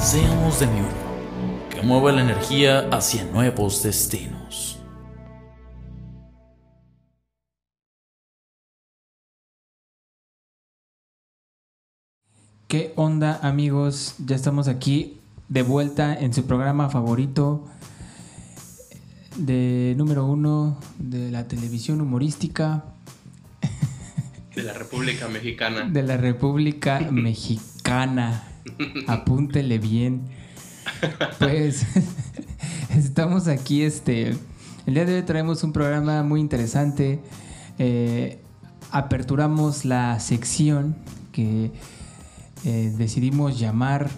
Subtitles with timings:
[0.00, 4.80] Seamos de mi uno, que mueva la energía hacia nuevos destinos.
[12.66, 14.14] ¿Qué onda amigos?
[14.24, 15.18] Ya estamos aquí
[15.48, 17.68] de vuelta en su programa favorito
[19.36, 22.84] de número uno de la televisión humorística.
[24.56, 25.82] De la República Mexicana.
[25.82, 28.49] De la República Mexicana.
[29.06, 30.22] Apúntele bien.
[31.38, 31.86] Pues
[32.96, 34.36] estamos aquí, este.
[34.86, 37.20] El día de hoy traemos un programa muy interesante.
[37.78, 38.40] Eh,
[38.90, 40.96] aperturamos la sección
[41.32, 41.70] que
[42.64, 44.10] eh, decidimos llamar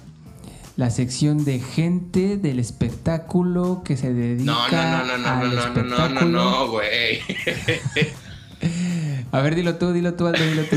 [0.76, 5.68] la sección de gente del espectáculo que se dedica No, no, no, no, al no,
[5.68, 6.30] no, no, no, no, espectáculo.
[6.30, 7.20] no, güey.
[9.32, 10.76] A ver, dilo tú, dilo tú, Aldo, dilo tú.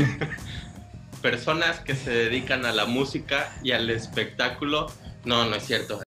[1.30, 4.86] Personas que se dedican a la música y al espectáculo.
[5.24, 6.00] No, no es cierto.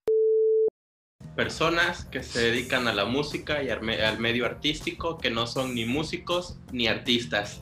[1.35, 5.45] Personas que se dedican a la música y al, me- al medio artístico que no
[5.45, 7.59] son ni músicos ni artistas.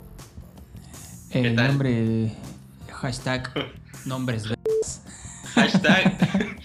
[1.31, 1.69] El tal?
[1.69, 2.31] nombre,
[2.94, 3.52] hashtag,
[4.05, 4.44] nombres.
[5.55, 6.16] Hashtag,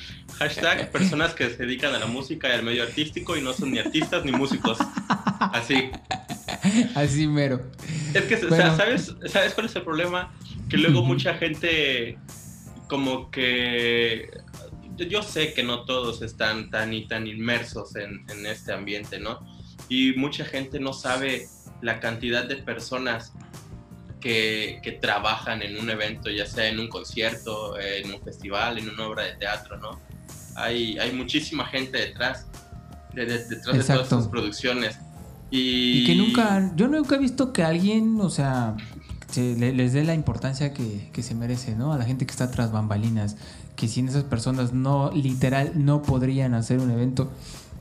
[0.42, 3.70] hashtag personas que se dedican a la música y al medio artístico y no son
[3.72, 4.78] ni artistas ni músicos.
[5.38, 5.90] Así.
[6.94, 7.60] Así mero.
[8.14, 8.56] Es que, o Bueno.
[8.64, 10.32] sea, ¿sabes, ¿sabes cuál es el problema?
[10.68, 12.18] Que luego mucha gente,
[12.88, 14.30] como que.
[14.96, 19.18] yo- Yo sé que no todos están tan y tan inmersos en, en este ambiente,
[19.18, 19.40] ¿no?
[19.88, 21.48] Y mucha gente no sabe
[21.82, 23.32] la cantidad de personas
[24.20, 28.88] que, que trabajan en un evento, ya sea en un concierto, en un festival, en
[28.90, 30.00] una obra de teatro, ¿no?
[30.54, 32.46] Hay, hay muchísima gente detrás,
[33.14, 34.98] de, de- detrás de todas estas producciones.
[35.50, 38.74] Y, Y que nunca, yo nunca he visto que alguien, o sea,
[39.30, 41.92] se le- les dé la importancia que, que se merece, ¿no?
[41.92, 43.36] A la gente que está tras bambalinas,
[43.76, 47.30] que sin esas personas no, literal, no podrían hacer un evento.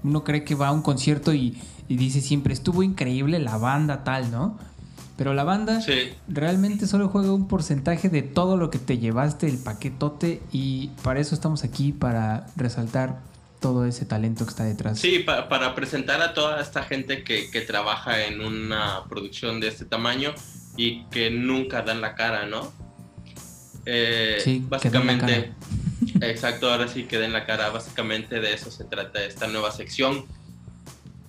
[0.03, 4.03] Uno cree que va a un concierto y, y dice siempre, estuvo increíble la banda
[4.03, 4.57] tal, ¿no?
[5.17, 6.13] Pero la banda Sí.
[6.27, 11.19] realmente solo juega un porcentaje de todo lo que te llevaste, el paquetote, y para
[11.19, 13.19] eso estamos aquí, para resaltar
[13.59, 14.97] todo ese talento que está detrás.
[14.99, 19.67] Sí, pa- para presentar a toda esta gente que, que trabaja en una producción de
[19.67, 20.33] este tamaño
[20.77, 22.71] y que nunca dan la cara, ¿no?
[23.85, 25.51] Eh, Sí, básicamente,
[26.21, 30.25] exacto, ahora sí que den la cara, básicamente de eso se trata esta nueva sección.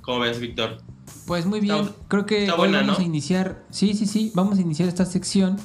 [0.00, 0.78] ¿Cómo ves, Víctor?
[1.27, 3.03] Pues muy bien, Está- creo que está hoy buena, vamos ¿no?
[3.05, 5.56] a iniciar, sí, sí, sí, vamos a iniciar esta sección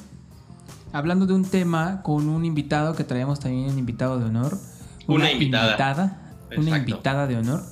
[0.92, 4.58] hablando de un tema con un invitado que traemos también un invitado de honor.
[5.06, 6.32] Una invitada.
[6.56, 7.62] una invitada de honor.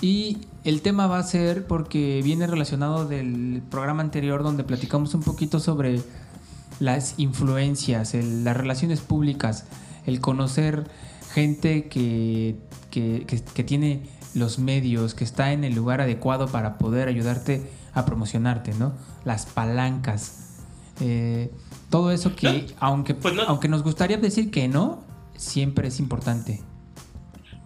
[0.00, 5.22] Y el tema va a ser porque viene relacionado del programa anterior donde platicamos un
[5.22, 6.00] poquito sobre
[6.80, 9.64] las influencias, el- las relaciones públicas,
[10.06, 10.88] el conocer
[11.32, 12.56] gente que,
[12.90, 14.02] que, que- que tiene
[14.36, 18.92] los medios, que está en el lugar adecuado para poder ayudarte a promocionarte, ¿no?
[19.24, 20.60] Las palancas.
[21.00, 21.50] Eh,
[21.90, 23.42] todo eso que, No, aunque, pues no.
[23.42, 25.02] aunque nos gustaría decir que no,
[25.36, 26.62] siempre es importante.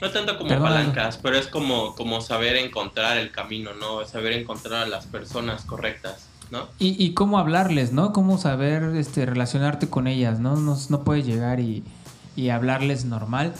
[0.00, 4.06] No tanto como Perdón, palancas, pero es como, como saber encontrar el camino, ¿no?
[4.06, 6.68] Saber encontrar a las personas correctas, ¿no?
[6.78, 8.12] Y, y cómo hablarles, ¿no?
[8.12, 10.56] Cómo saber este, relacionarte con ellas, ¿no?
[10.56, 11.84] No, no puedes llegar y,
[12.36, 13.54] y hablarles normal.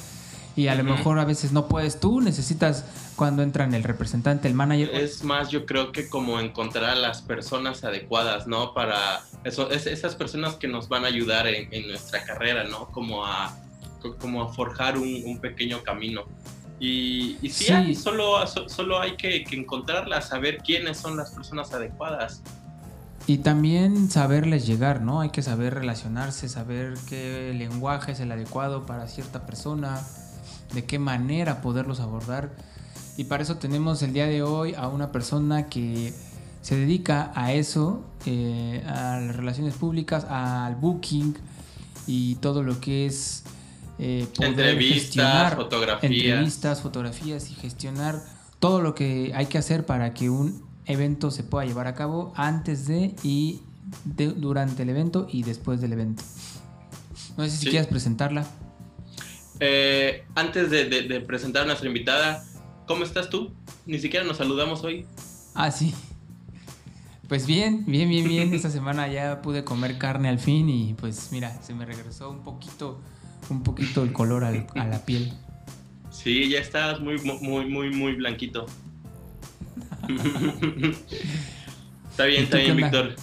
[0.57, 2.85] Y a lo mejor a veces no puedes tú, necesitas
[3.17, 4.91] cuando entran el representante, el manager.
[4.95, 8.75] Es más, yo creo que como encontrar a las personas adecuadas, ¿no?
[8.75, 12.89] Para eso, es, esas personas que nos van a ayudar en, en nuestra carrera, ¿no?
[12.89, 13.57] Como a,
[14.03, 16.23] co- como a forjar un, un pequeño camino.
[16.81, 17.73] Y, y sí, Sí.
[17.73, 22.43] hay, solo, so- solo hay que, que encontrarlas, saber quiénes son las personas adecuadas.
[23.27, 25.21] Y también saberles llegar, ¿no?
[25.21, 30.01] Hay que saber relacionarse, saber qué lenguaje es el adecuado para cierta persona,
[30.75, 32.55] de qué manera poderlos abordar.
[33.17, 36.13] Y para eso tenemos el día de hoy a una persona que
[36.63, 41.37] se dedica a eso, eh, a las relaciones públicas, al booking
[42.07, 43.43] y todo lo que es
[43.99, 46.13] eh, poder Entrevistas, gestionar fotografías.
[46.13, 48.23] entrevistas, fotografías y gestionar
[48.59, 52.33] todo lo que hay que hacer para que un evento se pueda llevar a cabo
[52.37, 53.61] antes de y
[54.05, 56.23] de- durante el evento y después del evento.
[57.37, 57.71] No sé si Sí.
[57.71, 58.47] quieres presentarla.
[59.61, 62.45] Eh, antes de, de presentar a nuestra invitada,
[62.87, 63.55] ¿cómo estás tú?
[63.87, 65.07] Ni siquiera nos saludamos hoy.
[65.55, 65.95] Ah, sí.
[67.31, 68.53] Pues bien, bien, bien, bien.
[68.55, 72.43] Esta semana ya pude comer carne al fin y pues mira, se me regresó un
[72.43, 73.01] poquito,
[73.49, 75.33] un poquito el color a la piel.
[76.11, 78.67] Sí, ya estás muy, muy, muy, muy blanquito.
[82.11, 83.15] está bien, está bien, Víctor.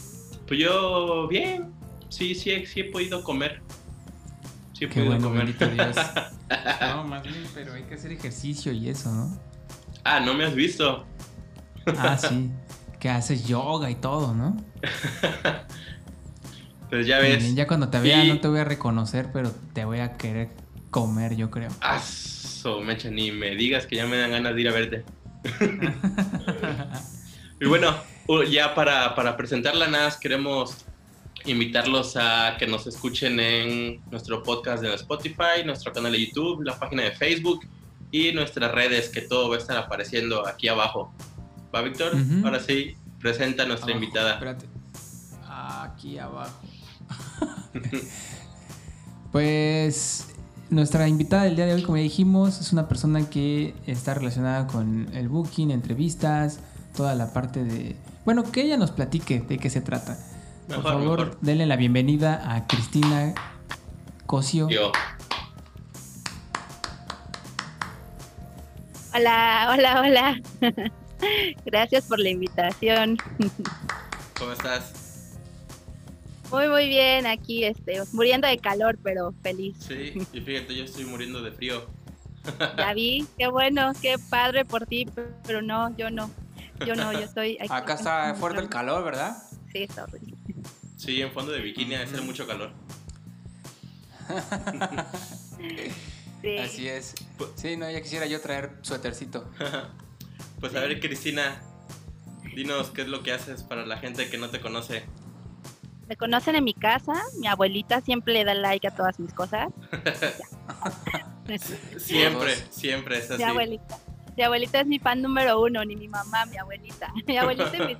[0.47, 1.73] Pues yo, bien.
[2.07, 3.61] Sí, sí, sí he podido comer.
[4.77, 5.57] Sí he podido comer.
[5.57, 5.97] Dios.
[6.79, 9.37] No, más bien, pero hay que hacer ejercicio y eso, ¿no?
[10.03, 11.05] Ah, no me has visto.
[11.97, 12.51] Ah, sí
[12.99, 14.57] que haces yoga y todo, ¿no?
[16.89, 17.55] pues ya ves.
[17.55, 20.49] ya cuando te vea no te voy a reconocer, pero te voy a querer
[20.89, 21.69] comer, yo creo.
[21.81, 25.05] Ah, so, mecha, ni me digas que ya me dan ganas de ir a verte.
[27.61, 27.95] y bueno,
[28.49, 30.85] ya para, para presentarla nada, queremos
[31.47, 36.77] invitarlos a que nos escuchen en nuestro podcast de Spotify, nuestro canal de YouTube, la
[36.77, 37.65] página de Facebook
[38.11, 41.13] y nuestras redes, que todo va a estar apareciendo aquí abajo.
[41.73, 42.13] ¿Va, Víctor?
[42.43, 44.33] Ahora sí, presenta a nuestra invitada.
[44.33, 44.65] Espérate.
[45.49, 46.53] Aquí abajo.
[49.31, 50.27] pues
[50.69, 54.67] nuestra invitada del día de hoy, como ya dijimos, es una persona que está relacionada
[54.67, 56.59] con el booking, entrevistas,
[56.95, 57.95] toda la parte de...
[58.25, 60.17] Bueno, que ella nos platique de qué se trata.
[60.67, 63.33] Por favor, denle la bienvenida a Cristina
[64.25, 64.67] Cosio.
[64.69, 64.91] Yo.
[69.15, 70.41] Hola, hola, hola.
[71.65, 73.17] Gracias por la invitación.
[74.37, 75.37] ¿Cómo estás?
[76.51, 79.77] Muy, muy bien, aquí este, muriendo de calor, pero feliz.
[79.79, 81.85] Sí, y fíjate, yo estoy muriendo de frío.
[82.77, 85.07] Ya vi, qué bueno, qué padre por ti,
[85.45, 86.29] pero no, yo no.
[86.85, 87.69] Yo no, yo estoy aquí.
[87.69, 89.37] Acá está fuerte el calor, ¿verdad?
[89.71, 90.36] Sí, está horrible.
[90.97, 92.71] Sí, en fondo de bikini ser mucho calor.
[96.41, 96.57] sí.
[96.57, 97.13] Así es.
[97.37, 99.49] Pues sí, no, ya quisiera yo traer suétercito.
[100.59, 101.61] Pues a ver, Cristina,
[102.55, 105.03] dinos qué es lo que haces para la gente que no te conoce.
[106.07, 109.71] Me conocen en mi casa, mi abuelita siempre le da like a todas mis cosas.
[111.97, 113.37] siempre, siempre es así.
[113.37, 113.99] Mi abuelita.
[114.35, 117.13] Mi abuelita es mi fan número uno, ni mi mamá, mi abuelita.
[117.27, 117.97] Mi abuelita y mi...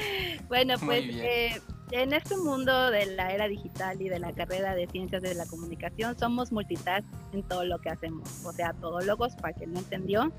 [0.48, 1.60] bueno, pues eh,
[1.90, 5.46] en este mundo de la era digital y de la carrera de ciencias de la
[5.46, 10.32] comunicación somos multitask en todo lo que hacemos, o sea, todólogos, para quien no entendió.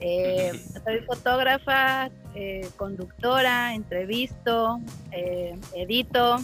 [0.00, 0.52] Eh,
[0.84, 4.80] soy fotógrafa, eh, conductora, entrevisto,
[5.12, 6.36] eh, edito,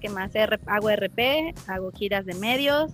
[0.00, 0.30] ¿qué más?
[0.66, 2.92] hago RP, hago giras de medios.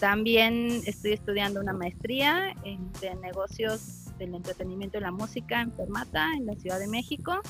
[0.00, 6.28] también estoy estudiando una maestría en, de negocios del entretenimiento y la música en Fermata,
[6.36, 7.40] en la Ciudad de México.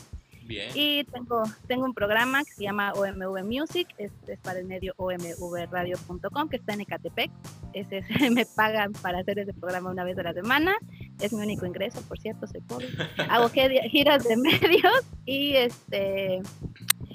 [0.75, 4.94] Y tengo, tengo un programa que se llama OMV Music, es, es para el medio
[4.97, 7.31] omvradio.com, que está en Ecatepec.
[7.73, 10.76] Ese, me pagan para hacer ese programa una vez a la semana.
[11.20, 12.88] Es mi único ingreso, por cierto, soy pobre.
[13.31, 14.93] Hago giras de medios
[15.25, 16.43] y este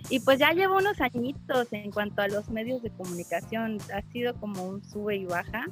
[0.09, 3.77] y pues ya llevo unos añitos en cuanto a los medios de comunicación.
[3.93, 5.65] Ha sido como un sube y baja.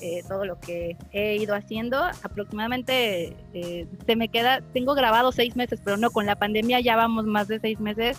[0.00, 1.98] Eh, todo lo que he ido haciendo.
[2.22, 6.96] Aproximadamente eh, se me queda, tengo grabado seis meses, pero no, con la pandemia ya
[6.96, 8.18] vamos más de seis meses.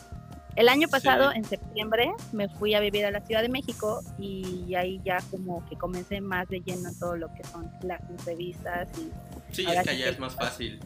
[0.57, 4.75] El año pasado, en septiembre, me fui a vivir a la Ciudad de México y
[4.75, 8.89] ahí ya como que comencé más de lleno en todo lo que son las entrevistas.
[8.97, 10.79] Y sí, es que allá es más fácil.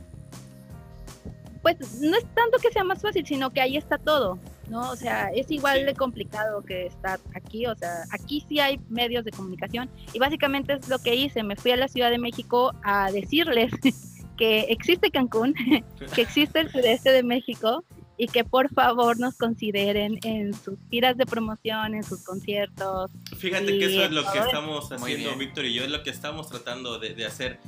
[1.66, 4.38] Pues no es tanto que sea más fácil, sino que ahí está todo.
[4.70, 4.92] ¿no?
[4.92, 9.26] O sea, es igual de complicado que estar aquí, o sea, aquí sí hay medios
[9.26, 12.72] de comunicación y básicamente es lo que hice, me fui a la Ciudad de México
[12.84, 13.72] a decirles
[14.38, 15.56] que existe Cancún,
[16.14, 17.84] que existe el sureste de México
[18.16, 23.10] y que por favor nos consideren en sus giras de promoción, en sus conciertos.
[23.38, 26.48] Fíjate que eso es lo que estamos haciendo, Víctor y yo, es lo que estamos
[26.48, 27.60] tratando de, hacer.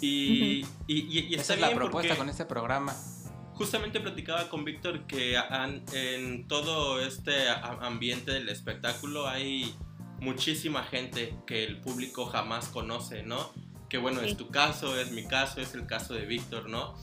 [0.00, 2.94] Y, y, Esa es la propuesta con este programa
[3.60, 5.38] justamente platicaba con Víctor que
[5.92, 9.74] en todo este ambiente del espectáculo hay
[10.18, 13.52] muchísima gente que el público jamás conoce, ¿no?
[13.90, 16.94] Que bueno, es tu caso, es mi caso, es el caso de Víctor, ¿no?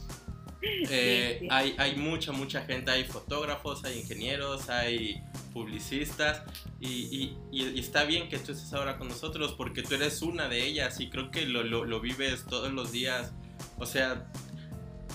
[0.90, 5.22] Eh, hay, hay mucha, mucha gente, hay fotógrafos, hay ingenieros, hay
[5.54, 6.42] publicistas
[6.82, 7.36] y,
[7.80, 11.12] está bien que tú estés ahora con nosotros porque tú eres una de ellas y
[11.12, 13.32] creo que lo, lo vives todos los días.
[13.78, 14.28] O sea,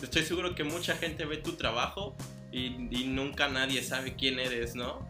[0.02, 2.16] estoy seguro que mucha gente ve tu trabajo
[2.50, 2.70] y,
[3.06, 5.06] nunca nadie sabe quién eres, ¿no?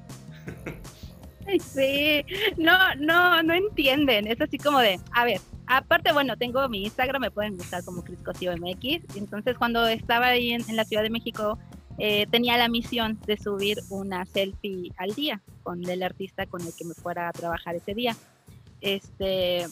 [1.61, 2.25] Sí,
[2.57, 4.29] no, no, no entienden.
[4.29, 8.03] Es así como de, a ver, aparte, bueno, tengo mi Instagram, me pueden buscar como
[8.03, 9.17] MX.
[9.17, 11.59] Entonces, cuando estaba ahí en, la Ciudad de México,
[11.99, 16.73] eh, tenía la misión de subir una selfie al día con el artista con el
[16.77, 18.17] que me fuera a trabajar ese día.
[18.81, 19.67] este,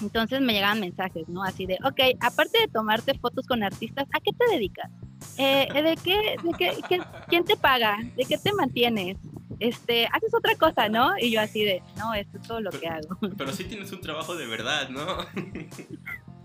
[0.00, 1.42] entonces me llegaban mensajes, ¿no?
[1.42, 4.90] Así de, ok, aparte de tomarte fotos con artistas, ¿a qué te dedicas?
[5.38, 6.52] Eh, ¿De qué, de
[6.88, 7.98] qué, quién te paga?
[8.16, 9.16] ¿De qué te mantienes?
[9.60, 11.16] Este, haces otra cosa, ¿no?
[11.18, 13.18] Y yo así de, no, esto es todo lo que hago.
[13.36, 15.04] Pero sí tienes un trabajo de verdad, ¿no?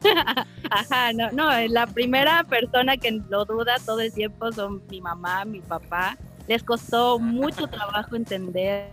[0.71, 5.45] Ajá, no, no, la primera persona que lo duda todo el tiempo son mi mamá,
[5.45, 6.17] mi papá.
[6.47, 8.91] Les costó mucho trabajo entender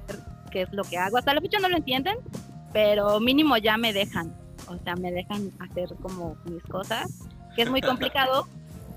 [0.50, 1.16] qué es lo que hago.
[1.16, 2.18] Hasta la fecha no lo entienden,
[2.72, 4.34] pero mínimo ya me dejan.
[4.68, 8.46] O sea, me dejan hacer como mis cosas, que es muy complicado.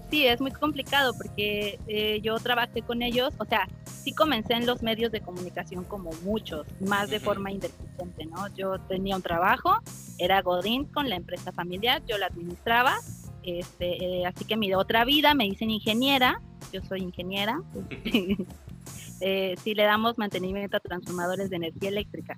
[0.09, 4.65] Sí, es muy complicado porque eh, yo trabajé con ellos, o sea, sí comencé en
[4.65, 8.47] los medios de comunicación como muchos, más de forma independiente, ¿no?
[8.55, 9.77] Yo tenía un trabajo,
[10.17, 12.97] era Godín con la empresa familiar, yo la administraba,
[13.43, 16.41] este, eh, así que mi otra vida me dicen ingeniera,
[16.73, 17.61] yo soy ingeniera,
[19.21, 22.35] eh, si le damos mantenimiento a transformadores de energía eléctrica,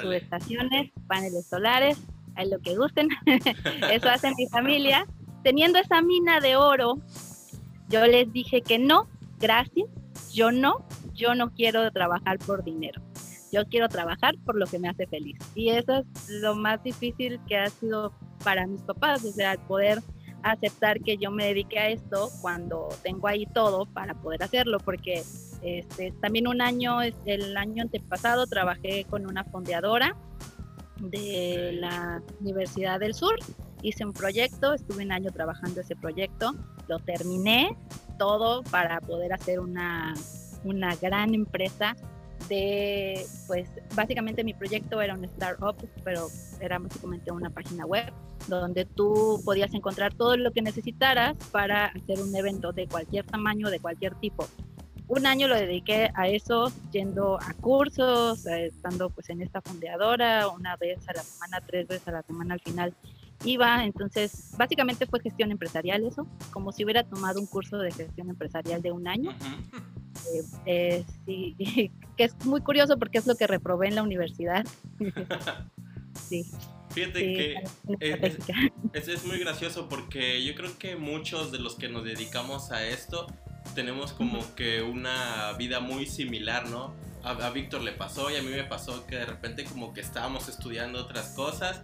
[0.00, 1.98] subestaciones, paneles solares,
[2.44, 3.08] lo que gusten,
[3.90, 5.06] eso hace mi familia.
[5.42, 6.98] Teniendo esa mina de oro,
[7.88, 9.88] yo les dije que no, gracias,
[10.32, 13.02] yo no, yo no quiero trabajar por dinero.
[13.50, 15.38] Yo quiero trabajar por lo que me hace feliz.
[15.54, 18.12] Y eso es lo más difícil que ha sido
[18.44, 20.00] para mis papás, o sea, poder
[20.42, 25.22] aceptar que yo me dedique a esto cuando tengo ahí todo para poder hacerlo, porque
[25.62, 30.16] este, también un año, el año antepasado, trabajé con una fondeadora
[31.00, 33.36] de la Universidad del Sur.
[33.82, 36.54] Hice un proyecto, estuve un año trabajando ese proyecto,
[36.88, 37.76] lo terminé
[38.18, 40.14] todo para poder hacer una,
[40.64, 41.94] una gran empresa
[42.48, 46.28] de, pues básicamente mi proyecto era un startup, pero
[46.60, 48.12] era básicamente una página web
[48.46, 53.70] donde tú podías encontrar todo lo que necesitaras para hacer un evento de cualquier tamaño,
[53.70, 54.46] de cualquier tipo.
[55.08, 60.48] Un año lo dediqué a eso, yendo a cursos, eh, estando pues en esta fundeadora,
[60.48, 62.94] una vez a la semana, tres veces a la semana al final
[63.44, 68.28] iba, entonces básicamente fue gestión empresarial eso, como si hubiera tomado un curso de gestión
[68.28, 69.30] empresarial de un año.
[70.32, 71.56] Eh, eh, sí,
[72.16, 74.66] que es muy curioso porque es lo que reprobé en la universidad.
[76.28, 76.50] sí.
[76.90, 77.54] Fíjate que
[78.92, 82.84] es, es, muy gracioso porque yo creo que muchos de los que nos dedicamos a
[82.86, 83.26] esto
[83.74, 86.94] tenemos como que una vida muy similar, ¿no?
[87.22, 90.00] A, a Víctor le pasó y a mí me pasó que de repente como que
[90.00, 91.82] estábamos estudiando otras cosas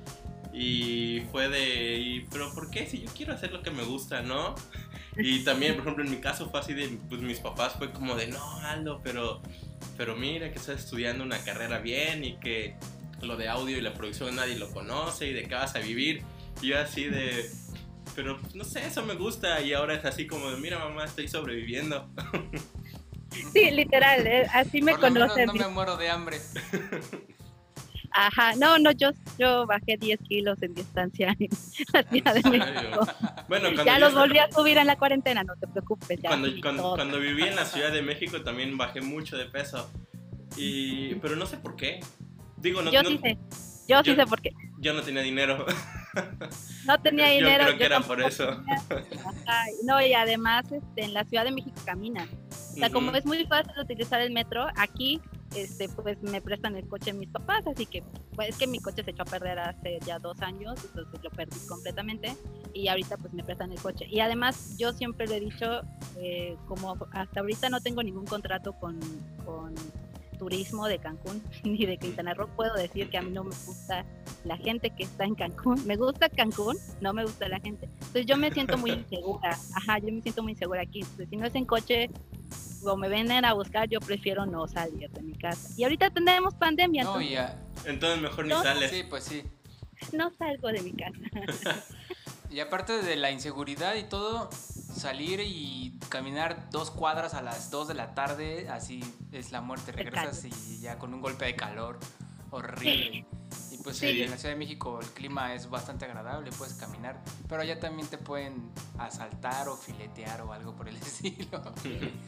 [0.55, 2.87] y fue de, pero ¿por qué?
[2.87, 4.55] Si yo quiero hacer lo que me gusta, ¿no?
[5.17, 8.17] Y también, por ejemplo, en mi caso fue así de, pues mis papás fue como
[8.17, 9.43] de, no, Aldo, pero,
[9.97, 12.75] pero mira que estás estudiando una carrera bien y que
[13.23, 16.25] lo de audio y la producción nadie lo conoce y de qué vas a vivir.
[16.61, 17.49] Y yo así de,
[18.14, 21.28] pero no sé, eso me gusta y ahora es así como de, mira mamá, estoy
[21.28, 22.09] sobreviviendo.
[23.52, 25.47] Sí, literal, eh, así me conocen.
[25.47, 26.38] No me muero de hambre.
[28.12, 31.49] Ajá, no, no, yo, yo bajé 10 kilos en distancia en
[31.92, 33.06] la Ciudad de México.
[33.49, 36.21] Bueno, ya los volví a subir en la cuarentena, no te preocupes.
[36.23, 36.49] cuando,
[36.94, 39.90] cuando, viví en la Ciudad de México también bajé mucho de peso.
[40.56, 41.99] Y, pero no sé por qué.
[42.56, 43.37] Digo, no, yo sí sé.
[43.88, 44.50] Yo, sí sé por qué.
[44.78, 45.66] Yo no tenía dinero.
[46.87, 47.64] No tenía dinero.
[47.64, 48.62] Yo creo que era por eso.
[49.85, 52.28] no, y además este, en la Ciudad de México camina.
[52.50, 55.21] O sea, como es muy fácil utilizar el metro, aquí
[55.54, 58.02] este, pues me prestan el coche mis papás, así que
[58.35, 61.30] pues, es que mi coche se echó a perder hace ya dos años, entonces lo
[61.30, 62.37] perdí completamente
[62.73, 64.06] y ahorita pues me prestan el coche.
[64.11, 65.83] Y además yo siempre le he dicho,
[66.18, 68.99] eh, como hasta ahorita no tengo ningún contrato con,
[69.44, 69.75] con
[70.45, 74.05] turismo de Cancún ni de Quintana Roo, puedo decir que a mí no me gusta
[74.45, 75.87] la gente que está en Cancún.
[75.87, 77.87] Me gusta Cancún, no me gusta la gente.
[77.87, 79.59] Entonces yo me siento muy insegura.
[79.75, 81.01] Ajá, yo me siento muy insegura aquí.
[81.01, 82.11] Entonces si no es en coche,
[82.85, 85.71] o me vienen a buscar, yo prefiero no salir de mi casa.
[85.79, 87.05] Y ahorita tenemos pandemia.
[87.05, 87.59] No, ya.
[87.87, 88.91] Entonces mejor ni sales.
[88.91, 89.43] Sí, pues sí.
[90.13, 91.83] No salgo de mi casa.
[92.51, 94.51] y aparte de la inseguridad y todo,
[94.95, 99.93] salir y caminar dos cuadras a las dos de la tarde, así es la muerte.
[99.93, 101.99] Regresas y ya con un golpe de calor
[102.51, 103.27] horrible.
[103.71, 107.63] Y pues en la Ciudad de México el clima es bastante agradable, puedes caminar, pero
[107.63, 111.61] allá también te pueden asaltar o filetear o algo por el estilo.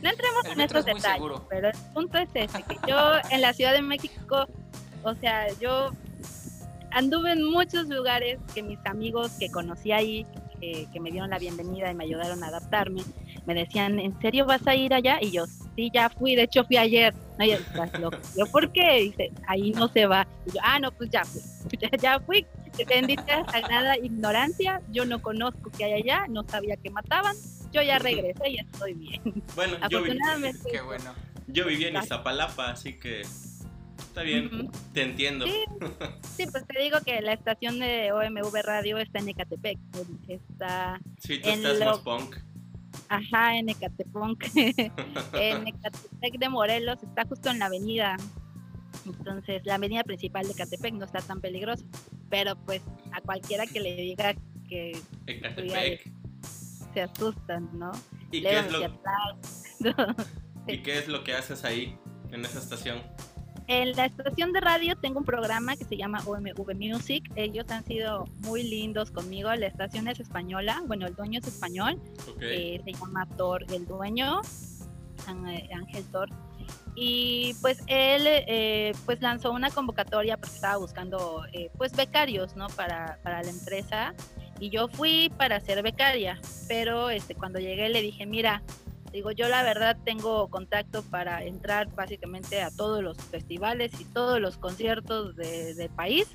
[0.02, 2.98] No entremos en estos detalles, pero el punto es ese, que yo
[3.30, 4.46] en la Ciudad de México,
[5.04, 5.92] o sea, yo
[6.90, 10.26] anduve en muchos lugares que mis amigos que conocí ahí,
[10.60, 13.02] que me dieron la bienvenida y me ayudaron a adaptarme,
[13.46, 15.18] me decían, ¿en serio vas a ir allá?
[15.20, 15.46] Y yo,
[15.76, 17.14] sí, ya fui, de hecho fui ayer.
[17.38, 17.58] No, yo,
[18.36, 19.00] ¿Yo por qué?
[19.02, 20.26] Dice, ahí no se va.
[20.46, 21.40] Y yo, ah, no, pues ya fui.
[22.00, 22.46] Ya, fui.
[22.88, 24.82] Bendita sagrada ignorancia.
[24.90, 27.36] Yo no conozco qué hay allá, no sabía que mataban.
[27.72, 29.22] Yo ya regresé y estoy bien.
[29.54, 30.60] Bueno, Afortunadamente.
[30.64, 31.14] Yo, qué bueno.
[31.48, 33.22] Yo vivía en Iztapalapa, así que
[33.98, 35.46] Está bien, te entiendo.
[36.36, 39.78] Sí, pues te digo que la estación de OMV Radio está en Ecatepec.
[40.28, 42.36] Está sí, tú estás más punk.
[43.08, 44.54] Ajá, en Ecatepec.
[45.34, 48.16] en Ecatepec de Morelos, está justo en la avenida.
[49.06, 51.84] Entonces, la avenida principal de Ecatepec no está tan peligrosa.
[52.28, 54.34] Pero pues a cualquiera que le diga
[54.68, 56.10] que Ecatepec.
[56.92, 57.92] se asustan, ¿no?
[58.30, 58.80] ¿Y qué, es lo...
[60.68, 61.96] ¿Y qué es lo que haces ahí,
[62.30, 63.02] en esa estación?
[63.68, 67.28] En la estación de radio tengo un programa que se llama OMV Music.
[67.34, 69.52] Ellos han sido muy lindos conmigo.
[69.54, 70.82] La estación es española.
[70.86, 72.00] Bueno, el dueño es español.
[72.40, 74.40] Eh, se llama Thor, el dueño,
[75.26, 76.28] Ángel Thor.
[76.94, 82.68] Y pues él eh, pues lanzó una convocatoria porque estaba buscando eh, pues becarios, ¿no?
[82.68, 84.14] Para, para la empresa.
[84.60, 86.38] Y yo fui para ser becaria.
[86.68, 88.62] Pero este, cuando llegué le dije, mira,
[89.16, 94.42] Digo, yo la verdad tengo contacto para entrar básicamente a todos los festivales y todos
[94.42, 96.28] los conciertos del país.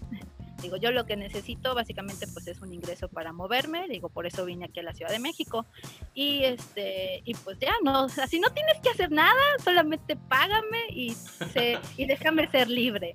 [0.64, 4.46] Digo, yo lo que necesito básicamente pues es un ingreso para moverme, digo, por eso
[4.46, 5.68] vine aquí a la Ciudad de México.
[6.16, 11.16] Y este, y pues ya no, así no tienes que hacer nada, solamente págame y,
[11.98, 13.14] y déjame ser libre.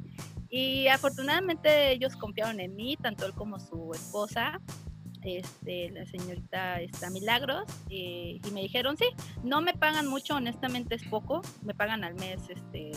[0.48, 4.60] Y afortunadamente ellos confiaron en mí, tanto él como su esposa,
[5.26, 9.06] este, la señorita está Milagros, eh, y me dijeron, sí,
[9.42, 12.92] no me pagan mucho, honestamente es poco, me pagan al mes este,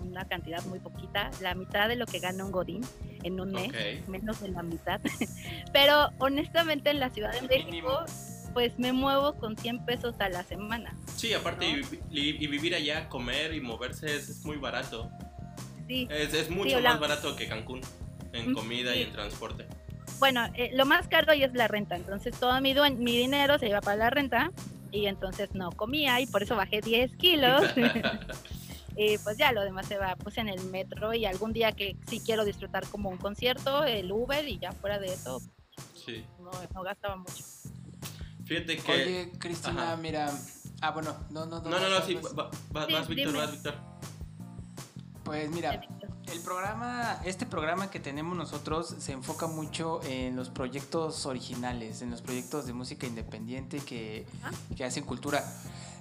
[0.00, 2.82] una cantidad muy poquita, la mitad de lo que gana un Godín
[3.22, 3.72] en un mes,
[4.08, 5.00] menos de la mitad,
[5.72, 8.04] pero honestamente en la Ciudad de México...
[8.52, 10.92] Pues me muevo con 100 pesos a la semana.
[11.14, 15.08] Sí, aparte y, vivir allá, comer y moverse es, muy barato.
[15.86, 16.08] Sí.
[16.10, 17.80] Es, mucho más barato que Cancún
[18.32, 19.68] en comida y en transporte
[20.20, 23.68] bueno, eh, lo más caro ahí es la renta, entonces todo mi, mi dinero se
[23.68, 24.52] iba para la renta
[24.92, 27.62] y entonces no comía y por eso bajé 10 kilos.
[28.96, 31.96] y pues ya lo demás se va pues en el metro y algún día que
[32.06, 35.40] sí quiero disfrutar como un concierto, el Uber y ya fuera de eso,
[35.94, 36.24] sí.
[36.38, 37.42] no, gastaba mucho.
[38.44, 38.92] Fíjate que...
[38.92, 40.30] Oye, Cristina, mira...
[40.82, 41.70] Ah, bueno, no, no, no.
[41.70, 42.18] No, no, no, sí,
[42.72, 43.74] vas, Víctor, vas, Víctor.
[45.24, 45.80] Pues mira,
[46.26, 52.10] el programa, este programa que tenemos nosotros se enfoca mucho en los proyectos originales, en
[52.10, 54.26] los proyectos de música independiente que,
[54.76, 55.44] que hacen cultura.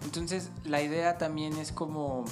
[0.04, 2.26] Entonces, la idea también es como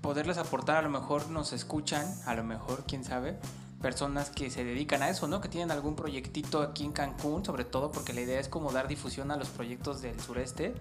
[0.00, 3.38] poderles aportar, a lo mejor nos escuchan, a lo mejor, quién sabe,
[3.82, 5.40] personas que se dedican a eso, ¿no?
[5.40, 8.88] Que tienen algún proyectito aquí en Cancún, sobre todo porque la idea es como dar
[8.88, 10.74] difusión a los proyectos del sureste,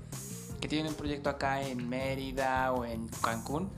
[0.61, 3.69] que tienen un proyecto acá en Mérida o en Cancún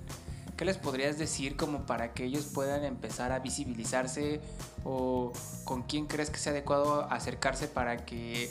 [0.58, 4.42] ¿qué les podrías decir como para que ellos puedan empezar a visibilizarse
[4.84, 5.32] o
[5.64, 8.50] con quién crees que sea adecuado acercarse para que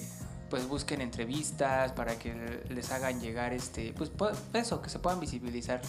[0.49, 4.13] pues busquen entrevistas, para que les hagan llegar este, pues
[4.55, 5.83] eso, que se puedan visibilizar?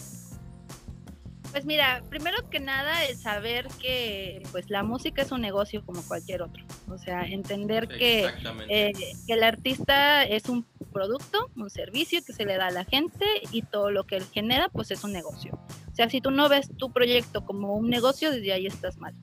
[1.51, 6.01] Pues mira, primero que nada el saber que pues la música es un negocio como
[6.01, 6.63] cualquier otro.
[6.89, 8.27] O sea, entender que,
[8.69, 8.91] eh,
[9.25, 13.25] que el artista es un producto, un servicio que se le da a la gente
[13.51, 15.57] y todo lo que él genera pues es un negocio.
[15.97, 19.15] O sea, si tú no ves tu proyecto como un negocio, desde ahí estás mal.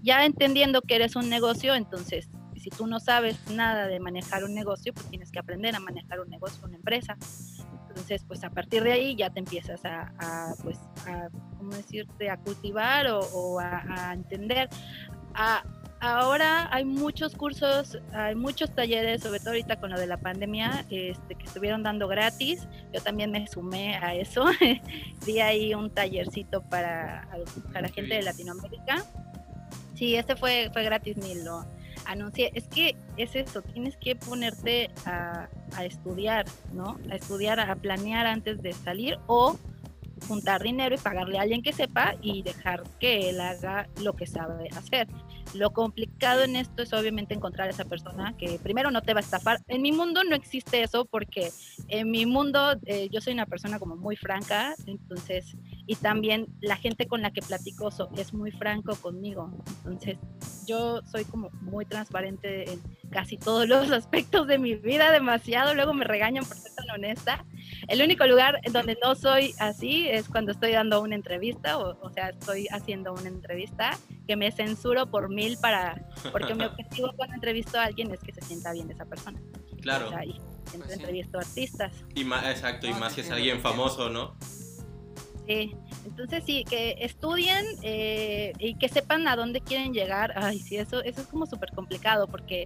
[0.00, 4.54] Ya entendiendo que eres un negocio, entonces si tú no sabes nada de manejar un
[4.54, 7.14] negocio, pues tienes que aprender a manejar un negocio, una empresa.
[7.88, 12.38] Entonces, pues a partir de ahí ya te empiezas a, pues, a, ¿cómo decirte?, a
[12.38, 14.70] cultivar o, a, entender.
[16.04, 20.84] Ahora hay muchos cursos, hay muchos talleres, sobre todo ahorita con lo de la pandemia,
[20.90, 22.68] este, que estuvieron dando gratis.
[22.92, 24.44] Yo también me sumé a eso.
[25.26, 27.28] Di ahí un tallercito para,
[27.72, 29.04] para gente de Latinoamérica.
[29.94, 31.64] Sí, este fue, fue gratis, ni lo,
[32.06, 32.50] anuncié.
[32.54, 35.48] Es que es eso, tienes que ponerte a,
[35.82, 36.98] estudiar, ¿no?
[37.10, 39.58] A estudiar, a planear antes de salir o
[40.28, 44.26] juntar dinero y pagarle a alguien que sepa y dejar que él haga lo que
[44.26, 45.08] sabe hacer.
[45.52, 49.20] Lo complicado en esto es obviamente encontrar a esa persona que primero no te va
[49.20, 49.60] a estafar.
[49.68, 51.52] En mi mundo no existe eso porque
[51.88, 56.76] en mi mundo eh, yo soy una persona como muy franca, entonces, y también la
[56.76, 59.50] gente con la que platico es muy franco conmigo.
[59.84, 60.18] Entonces,
[60.66, 65.74] yo soy como muy transparente en casi todos los aspectos de mi vida, demasiado.
[65.74, 67.44] Luego me regañan por ser tan honesta.
[67.88, 71.98] El único lugar en donde no soy así es cuando estoy dando una entrevista, o,
[72.00, 77.12] o sea, estoy haciendo una entrevista que me censuro por mil para, porque mi objetivo
[77.16, 79.40] cuando entrevisto a alguien es que se sienta bien esa persona.
[79.82, 80.06] Claro.
[80.06, 80.40] O sea, y
[80.78, 81.92] pues entrevisto a artistas.
[82.14, 84.34] Y más, exacto, y más si es alguien famoso, ¿no?
[85.46, 85.76] Sí,
[86.06, 90.32] entonces sí, que estudien eh, y que sepan a dónde quieren llegar.
[90.36, 92.64] Ay, sí, eso, eso es como súper complicado porque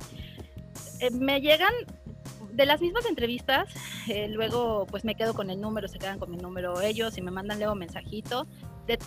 [1.00, 1.72] eh, me llegan
[2.52, 3.68] de las mismas entrevistas,
[4.08, 7.22] eh, luego pues me quedo con el número, se quedan con mi número ellos y
[7.22, 8.46] me mandan luego mensajito
[8.86, 8.98] de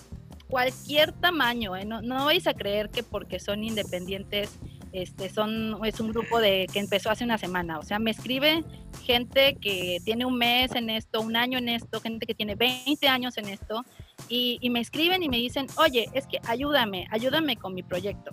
[0.48, 1.86] cualquier tamaño, ¿eh?
[1.86, 4.58] no, no vais a creer que porque son independientes
[4.92, 7.80] este, son, es un grupo de, que empezó hace una semana.
[7.80, 8.64] O sea, me escribe
[9.04, 13.08] gente que tiene un mes en esto, un año en esto, gente que tiene 20
[13.08, 13.84] años en esto,
[14.28, 18.32] y, y me escriben y me dicen, oye, es que ayúdame, ayúdame con mi proyecto.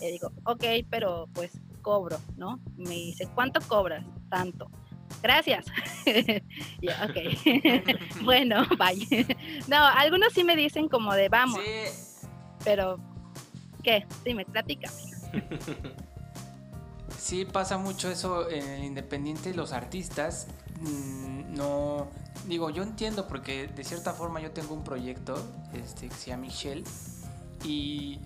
[0.00, 2.60] Le digo, ok, pero pues cobro, ¿no?
[2.76, 4.04] Me dice, ¿cuánto cobras?
[4.28, 4.70] Tanto.
[5.22, 5.66] Gracias.
[6.06, 7.16] ok.
[8.22, 9.26] bueno, bye.
[9.66, 11.60] no, algunos sí me dicen como de vamos.
[12.64, 12.98] Pero,
[13.82, 14.06] ¿qué?
[14.24, 15.17] Dime, platícame.
[17.18, 19.52] Sí, pasa mucho eso en el independiente.
[19.52, 20.46] Los artistas
[20.80, 22.08] mm, no.
[22.46, 25.36] Digo, yo entiendo porque de cierta forma yo tengo un proyecto
[25.74, 26.84] este, que se llama Michelle
[27.64, 28.20] y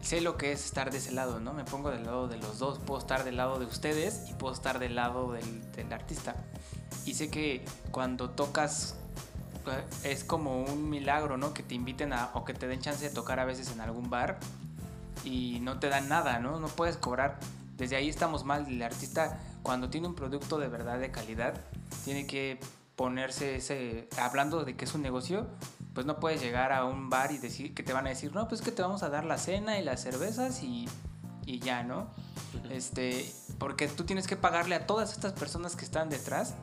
[0.00, 1.52] sé lo que es estar de ese lado, ¿no?
[1.52, 2.78] Me pongo del lado de los dos.
[2.78, 6.34] Puedo estar del lado de ustedes y puedo estar del lado del, artista.
[7.04, 8.96] Y sé que cuando tocas
[9.66, 11.54] eh, es como un milagro, ¿no?
[11.54, 14.10] Que te inviten a, o que te den chance de tocar a veces en algún
[14.10, 14.38] bar
[15.24, 16.60] y no te dan nada, ¿no?
[16.60, 17.38] No puedes cobrar.
[17.76, 18.66] Desde ahí estamos mal.
[18.66, 21.54] El artista, cuando tiene un producto de verdad de calidad,
[22.04, 22.60] tiene que
[22.96, 24.08] ponerse ese.
[24.18, 25.46] Hablando de que es un negocio,
[25.94, 28.48] pues no puedes llegar a un bar y decir que te van a decir, no,
[28.48, 30.88] pues que te vamos a dar la cena y las cervezas y,
[31.46, 32.08] y ya, ¿no?
[32.70, 36.54] Este, porque tú tienes que pagarle a todas estas personas que están detrás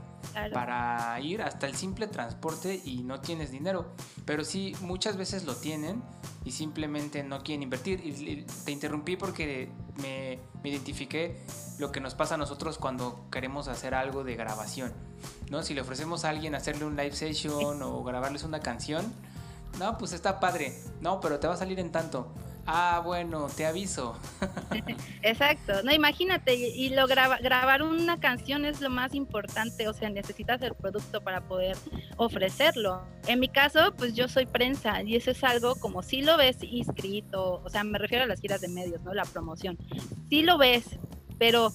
[0.53, 3.93] para ir hasta el simple transporte y no tienes dinero.
[4.25, 6.03] Pero sí, muchas veces lo tienen
[6.45, 8.01] y simplemente no quieren invertir.
[8.05, 11.43] Y te interrumpí porque me, me identifiqué
[11.79, 14.93] lo que nos pasa a nosotros cuando queremos hacer algo de grabación.
[15.49, 15.63] ¿no?
[15.63, 19.13] Si le ofrecemos a alguien hacerle un live session o grabarles una canción,
[19.79, 20.73] no, pues está padre.
[21.01, 22.33] No, pero te va a salir en tanto.
[22.65, 24.15] Ah, bueno, te aviso.
[25.23, 25.83] Exacto.
[25.83, 30.75] No, imagínate, y lo grabar una canción es lo más importante, o sea, necesitas el
[30.75, 31.75] producto para poder
[32.17, 33.01] ofrecerlo.
[33.27, 36.57] En mi caso, pues yo soy prensa y eso es algo como si lo ves
[36.61, 39.13] inscrito, o sea, me refiero a las giras de medios, ¿no?
[39.13, 39.77] La promoción.
[40.29, 40.99] Si lo ves,
[41.39, 41.71] pero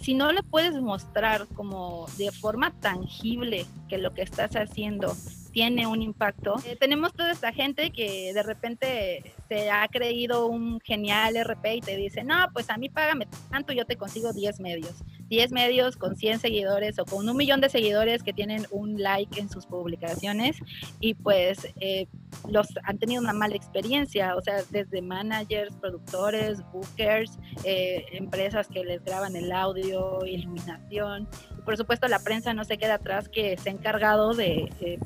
[0.00, 5.14] si no le puedes mostrar como de forma tangible que lo que estás haciendo
[5.52, 6.56] tiene un impacto.
[6.66, 11.80] Eh, tenemos toda esta gente que de repente se ha creído un genial RP y
[11.80, 15.04] te dice, no, pues a mí págame tanto, yo te consigo 10 medios.
[15.28, 19.38] 10 medios con 100 seguidores o con un millón de seguidores que tienen un like
[19.38, 20.56] en sus publicaciones
[20.98, 22.08] y pues eh,
[22.48, 28.84] los han tenido una mala experiencia, o sea, desde managers, productores, bookers, eh, empresas que
[28.84, 31.28] les graban el audio, iluminación.
[31.70, 34.98] Por supuesto la prensa no se queda atrás que se ha encargado de,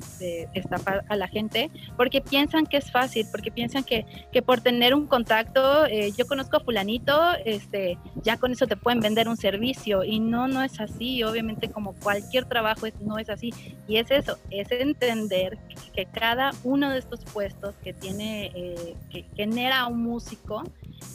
[0.54, 4.94] estafar a la gente porque piensan que es fácil, porque piensan que, que por tener
[4.94, 9.36] un contacto, eh, yo conozco a fulanito, este, ya con eso te pueden vender un
[9.36, 13.52] servicio y no, no es así, obviamente como cualquier trabajo no es así.
[13.86, 15.58] Y es eso, es entender
[15.92, 20.62] que, cada uno de estos puestos que tiene, eh, que genera un músico,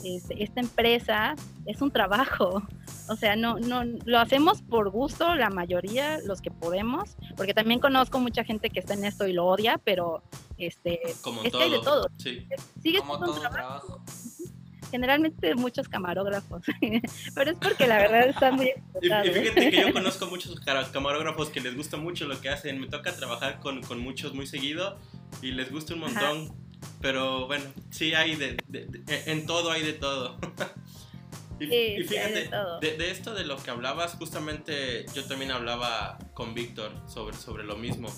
[0.04, 1.34] esta empresa
[1.66, 2.62] es un trabajo.
[3.08, 7.80] O sea, no, no, lo hacemos por gusto, la mayoría, los que podemos, porque también
[7.80, 10.22] conozco mucha gente que está en esto y lo odia, pero
[10.58, 11.62] este, como es todo.
[11.62, 12.10] hay de todo.
[12.18, 12.46] Sí.
[12.82, 14.00] Sigue Como todo trabajo
[14.90, 16.62] generalmente muchos camarógrafos,
[17.34, 18.66] pero es porque la verdad está muy
[19.02, 20.60] y, y, fíjate que yo conozco muchos
[20.92, 24.46] camarógrafos que les gusta mucho lo que hacen, me toca trabajar con, con muchos muy
[24.46, 24.98] seguido
[25.42, 26.88] y les gusta un montón, Ajá.
[27.00, 30.38] pero bueno, sí hay de, de, de, en todo hay de todo.
[31.60, 36.18] Y, sí, y, fíjate, de, de, esto de lo que hablabas, justamente yo también hablaba
[36.34, 38.08] con Víctor sobre, sobre lo mismo.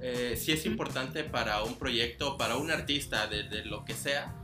[0.00, 4.34] Eh, sí es importante para un proyecto, para un artista, de, de lo que sea,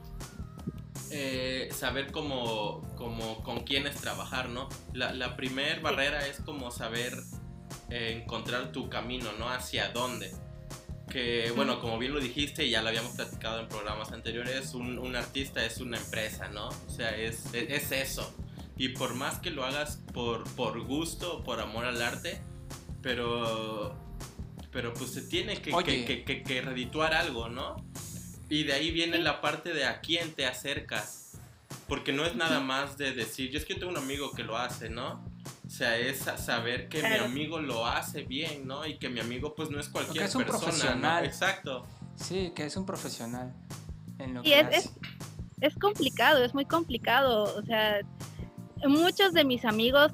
[1.10, 4.68] eh, saber cómo, cómo, con quiénes trabajar, ¿no?
[4.92, 7.12] La, la primer barrera es como saber
[7.90, 9.48] eh, encontrar tu camino, ¿no?
[9.48, 10.32] Hacia dónde.
[11.10, 14.98] Que, bueno, como bien lo dijiste y ya lo habíamos platicado en programas anteriores, un,
[14.98, 16.68] un artista es una empresa, ¿no?
[16.68, 18.34] O sea, es, es, es, eso.
[18.76, 22.40] Y por más que lo hagas por, por gusto, por amor al arte,
[23.02, 23.96] pero,
[24.70, 27.76] pero pues se tiene que, que, que, que, que redituar algo, ¿no?
[28.50, 31.38] Y de ahí viene la parte de a quién te acercas.
[31.86, 34.58] Porque no es nada más de decir, yo es que tengo un amigo que lo
[34.58, 35.24] hace, ¿no?
[35.78, 38.84] O sea, es saber que mi amigo lo hace bien, ¿no?
[38.84, 40.64] Y que mi amigo pues no es cualquier es un persona.
[40.64, 41.22] Profesional.
[41.22, 41.28] ¿no?
[41.28, 41.86] Exacto.
[42.16, 43.54] Sí, que es un profesional
[44.18, 44.76] en lo y que es, hace.
[44.76, 44.92] Es,
[45.60, 47.56] es complicado, es muy complicado.
[47.56, 48.00] O sea,
[48.88, 50.10] muchos de mis amigos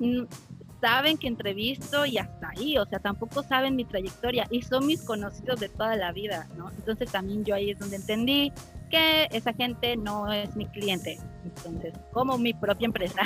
[0.84, 5.00] saben que entrevisto y hasta ahí, o sea, tampoco saben mi trayectoria y son mis
[5.00, 6.70] conocidos de toda la vida, ¿no?
[6.72, 8.52] Entonces también yo ahí es donde entendí
[8.90, 13.22] que esa gente no es mi cliente, entonces, como mi propia empresa.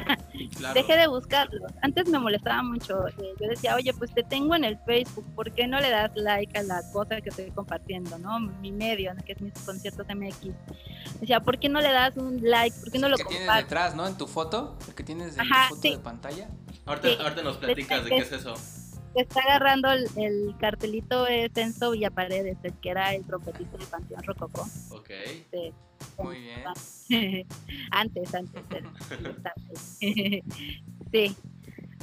[0.72, 1.72] Dejé de buscarlos.
[1.82, 5.50] Antes me molestaba mucho, eh, yo decía, oye, pues te tengo en el Facebook, ¿por
[5.50, 8.38] qué no le das like a la cosa que estoy compartiendo, no?
[8.38, 10.54] Mi medio, que es mis conciertos MX.
[11.20, 12.78] Decía, ¿por qué no le das un like?
[12.78, 13.64] ¿Por qué no lo compartes?
[13.64, 14.06] detrás, ¿no?
[14.06, 16.48] En tu foto, el que tienes en tu foto de pantalla.
[16.88, 18.54] Ahorita, nos platicas de qué es eso.
[19.14, 24.66] Está agarrando el, cartelito de Censo Villaparedes, el que era el trompetista del Panteón Rococó.
[24.90, 25.10] Ok.
[26.18, 26.62] Muy bien.
[27.90, 28.62] antes, antes.
[31.12, 31.36] sí.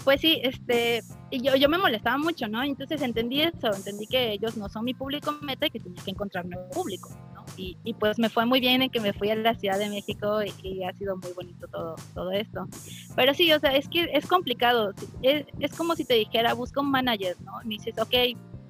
[0.03, 2.61] Pues sí, este, y yo, yo me molestaba mucho, ¿no?
[2.61, 6.11] Entonces entendí eso, entendí que ellos no son mi público meta y que tenía que
[6.11, 7.09] encontrar nuevo público
[7.57, 10.39] y, pues me fue muy bien en que me fui a la Ciudad de México
[10.43, 12.67] y, ha sido muy bonito todo, todo esto.
[13.15, 14.93] Pero sí, o sea, es que es complicado.
[15.21, 17.53] Es, es como si te dijera, busca un manager, ¿no?
[17.63, 18.13] Y dices, ok,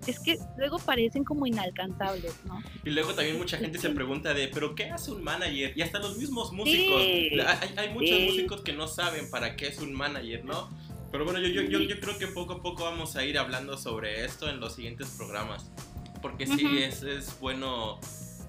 [0.07, 2.61] es que luego parecen como inalcanzables, ¿no?
[2.83, 5.73] Y luego también mucha gente se pregunta de, ¿pero qué hace un manager?
[5.75, 7.01] Y hasta los mismos músicos.
[7.01, 10.69] hay, hay, muchos músicos que no saben para qué es un manager, ¿no?
[11.11, 13.77] Pero bueno, yo, yo, yo, yo, creo que poco a poco vamos a ir hablando
[13.77, 15.71] sobre esto en los siguientes programas.
[16.21, 17.99] Porque sí, es, es bueno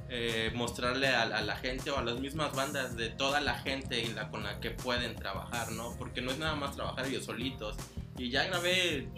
[0.08, 4.12] eh, mostrarle a, la gente o a las mismas bandas de toda la gente y
[4.12, 5.96] la, con la que pueden trabajar, ¿no?
[5.98, 7.76] Porque no es nada más trabajar ellos solitos.
[8.16, 9.08] Y ya grabé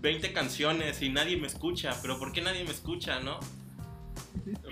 [0.00, 3.40] 20 canciones y nadie me escucha, pero ¿por qué nadie me escucha, no?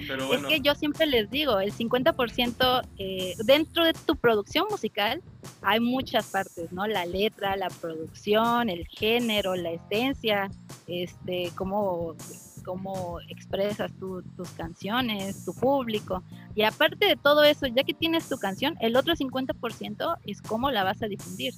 [0.06, 0.48] Pero bueno.
[0.48, 5.22] Es que yo siempre les digo, el 50% eh, dentro de tu producción musical
[5.62, 6.87] hay muchas partes, ¿no?
[6.87, 10.50] La letra, la producción, el género, la esencia,
[10.87, 12.14] este, cómo
[12.62, 16.22] cómo expresas tus canciones, tu público.
[16.55, 20.70] Y aparte de todo eso, ya que tienes tu canción, el otro 50% es cómo
[20.70, 21.55] la vas a difundir.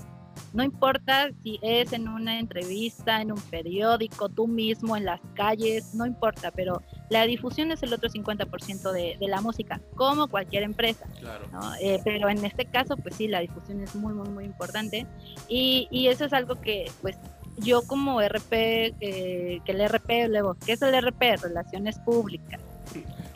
[0.53, 5.95] No importa si es en una entrevista, en un periódico, tú mismo, en las calles,
[5.95, 10.63] no importa, pero la difusión es el otro 50% de, de la música, como cualquier
[10.63, 11.07] empresa.
[11.21, 11.47] Claro.
[11.81, 15.07] Eh, pero en este caso, pues sí, la difusión es muy, muy, muy importante.
[15.49, 17.17] Y, y eso es algo que, pues,
[17.59, 21.37] yo como RP, eh, que el RP, luego, ¿qué es el RP?
[21.37, 22.61] Relaciones Públicas.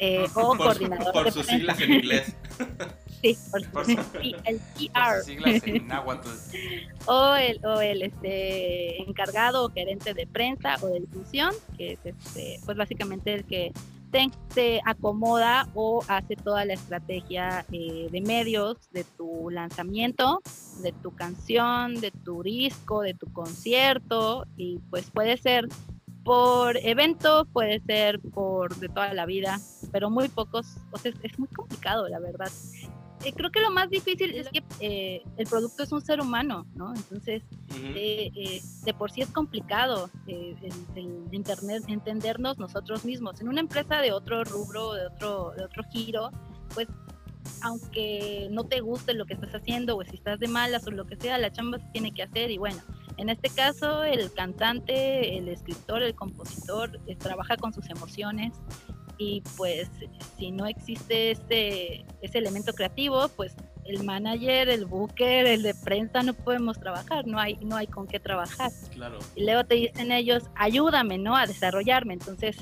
[0.00, 2.34] Eh, o coordinador por sus siglas en inglés.
[3.20, 3.98] Sí, por, sí,
[4.44, 5.24] el PR.
[5.24, 6.28] siglas en náhuatl.
[7.06, 11.98] o el, o el este, encargado o gerente de prensa o de difusión, que es
[12.04, 13.72] este, pues básicamente el que
[14.10, 20.40] te, acomoda o hace toda la estrategia eh, de medios de tu lanzamiento,
[20.82, 25.68] de tu canción, de tu disco, de tu concierto y pues puede ser
[26.24, 29.58] por evento, puede ser por de toda la vida,
[29.92, 32.50] pero muy pocos, o sea, es muy complicado la verdad.
[33.24, 36.66] Eh, creo que lo más difícil es que eh, el producto es un ser humano,
[36.74, 36.94] ¿no?
[36.94, 37.42] Entonces,
[37.94, 40.56] eh, de por sí es complicado el,
[41.32, 43.40] internet entendernos nosotros mismos.
[43.40, 46.30] En una empresa de otro rubro, de otro, de otro giro,
[46.74, 46.88] pues
[47.62, 51.06] aunque no te guste lo que estás haciendo o si estás de malas o lo
[51.06, 52.80] que sea, la chamba se tiene que hacer y bueno,
[53.16, 58.52] en este caso el cantante, el escritor, el compositor trabaja con sus emociones
[59.18, 59.90] y pues
[60.38, 63.54] si no existe ese, ese elemento creativo, pues
[63.84, 68.06] el manager, el booker, el de prensa no podemos trabajar, no hay, no hay con
[68.06, 68.70] qué trabajar.
[68.92, 69.18] Claro.
[69.34, 71.36] Y luego te dicen ellos, ayúdame, ¿no?
[71.36, 72.14] A desarrollarme.
[72.14, 72.56] Entonces,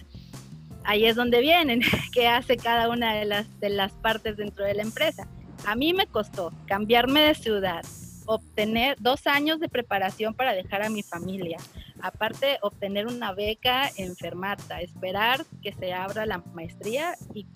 [0.85, 4.75] ahí es donde vienen, qué hace cada una de las, de las partes dentro de
[4.75, 5.29] la empresa.
[5.67, 7.85] A mí me costó cambiarme de ciudad,
[8.27, 11.59] obtener dos años de preparación para dejar a mi familia,
[12.01, 17.47] aparte obtener una beca enfermata, esperar que se abra la maestría y,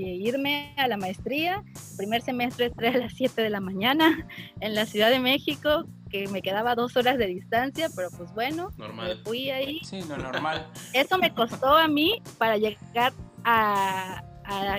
[0.00, 1.64] irme a la maestría.
[1.96, 4.28] Primer semestre entré a las 7 de la mañana
[4.60, 8.70] en la Ciudad de México, que me quedaba dos horas de distancia, pero pues bueno,
[8.76, 9.80] me fui ahí.
[9.82, 10.68] Sí, no, normal.
[10.92, 14.22] Eso me costó a mí para llegar a,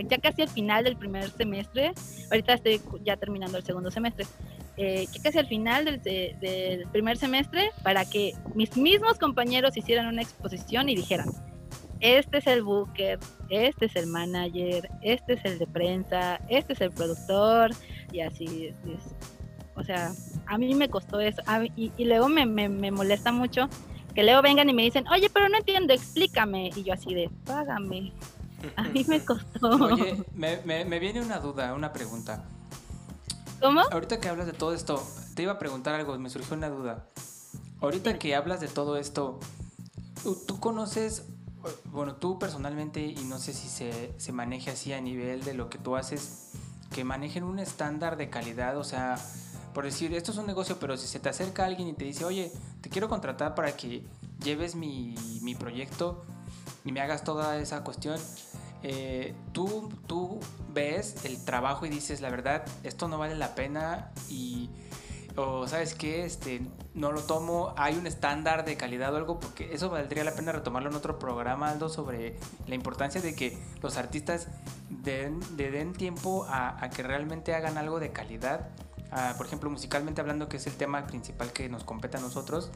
[0.08, 1.91] ya casi al final del primer semestre.
[2.32, 4.25] Ahorita estoy ya terminando el segundo semestre
[4.82, 10.88] eh, casi al final del, primer semestre para que mis mismos compañeros hicieran una exposición
[10.88, 11.28] y dijeran,
[12.00, 16.80] este es el booker, este es el manager, este es el de prensa, este es
[16.80, 17.72] el productor
[18.13, 18.76] y así es.
[19.76, 20.13] O sea,
[20.46, 21.42] a mí me costó eso.
[21.76, 23.68] y, luego me, molesta mucho
[24.15, 26.70] que luego vengan y me dicen, oye, pero no entiendo, explícame.
[26.74, 28.13] Y yo así de, págame.
[28.78, 29.72] A mí me costó.
[29.72, 32.48] Oye, me, me viene una duda, una pregunta.
[33.62, 33.82] ¿Cómo?
[33.91, 37.08] Ahorita que hablas de todo esto, te iba a preguntar algo, me surgió una duda.
[37.82, 39.39] Ahorita que hablas de todo esto,
[40.48, 41.24] ¿tú conoces,
[41.86, 45.69] bueno, tú personalmente, y no sé si se, se maneje así a nivel de lo
[45.69, 46.52] que tú haces,
[46.93, 49.17] que manejen un estándar de calidad, o sea,
[49.74, 52.26] por decir, esto es un negocio, pero si se te acerca alguien y te dice,
[52.26, 54.06] oye, te quiero contratar para que
[54.43, 56.24] lleves mi, mi proyecto
[56.86, 58.19] y me hagas toda esa cuestión,
[58.84, 60.39] eh, tú, tú
[60.74, 64.70] ves el trabajo y dices, la verdad, esto no vale la pena y
[65.36, 66.62] o sabes qué, este,
[66.94, 70.52] no lo tomo, hay un estándar de calidad o algo, porque eso valdría la pena
[70.52, 72.36] retomarlo en otro programa, Aldo, sobre
[72.68, 74.48] la importancia de que los artistas
[74.89, 78.70] den, den tiempo a, a que realmente hagan algo de calidad
[79.38, 82.69] por ejemplo, musicalmente hablando, que es el tema principal que nos compete a nosotros,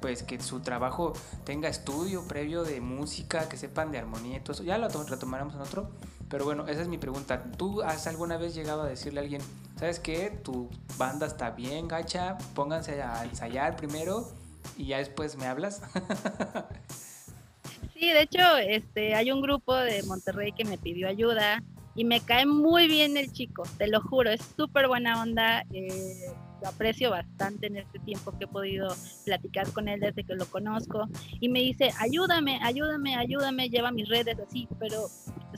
[0.00, 1.12] pues que su trabajo
[1.44, 4.64] tenga estudio previo de música, que sepan de armonía y todo eso.
[4.64, 5.90] Ya lo retomaremos en otro,
[6.28, 7.42] pero bueno, esa es mi pregunta.
[7.56, 9.42] ¿Tú has alguna vez llegado a decirle a alguien,
[9.78, 14.30] sabes qué, tu banda está bien, gacha, pónganse a ensayar primero
[14.76, 15.82] y ya después me hablas?
[17.94, 21.62] sí, de hecho, este, hay un grupo de Monterrey que me pidió ayuda
[21.94, 26.26] y me cae muy bien el chico, te lo juro, es súper buena onda, eh,
[26.62, 28.88] lo aprecio bastante en este tiempo que he podido
[29.24, 31.08] platicar con él desde que lo conozco
[31.40, 35.08] y me dice, ayúdame, ayúdame, ayúdame, lleva mis redes así, pero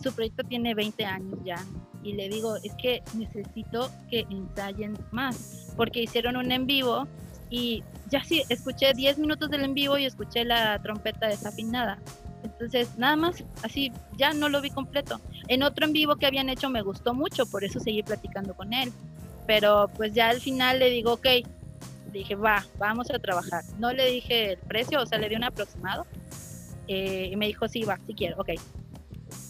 [0.03, 1.65] su proyecto tiene 20 años ya
[2.03, 7.07] y le digo, es que necesito que ensayen más, porque hicieron un en vivo
[7.51, 11.99] y ya sí, escuché 10 minutos del en vivo y escuché la trompeta desafinada
[12.55, 15.21] entonces, nada más, así, ya no lo vi completo.
[15.49, 18.73] En otro en vivo que habían hecho me gustó mucho, por eso seguí platicando con
[18.73, 18.93] él.
[19.47, 21.27] Pero pues ya al final le digo, ok,
[22.13, 23.65] dije, va, vamos a trabajar.
[23.79, 26.07] No le dije el precio, o sea, le di un aproximado.
[26.87, 28.51] Eh, y me dijo, sí, va, si quiero, ok.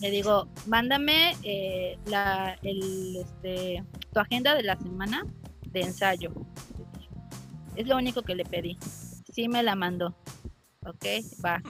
[0.01, 5.27] Le digo, mándame eh, la, el, este, tu agenda de la semana
[5.71, 6.33] de ensayo.
[7.77, 8.79] Es lo único que le pedí.
[9.31, 10.17] Sí me la mandó.
[10.87, 11.05] Ok,
[11.45, 11.63] va.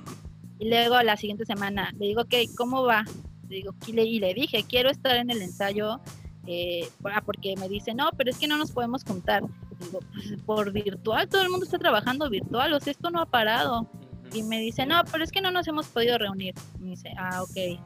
[0.58, 3.04] Y luego la siguiente semana le digo, ok, ¿cómo va?
[3.48, 6.00] Le digo, y le, dije, quiero estar en el ensayo,
[6.46, 9.42] eh, ah, porque me dice, no, pero es que no nos podemos juntar.
[9.80, 13.26] Digo, pues, por virtual, todo el mundo está trabajando virtual, o sea, esto no ha
[13.26, 13.88] parado.
[14.32, 16.54] Y me dice, no, pero es que no nos hemos podido reunir.
[16.80, 17.80] Me dice, ah, ok.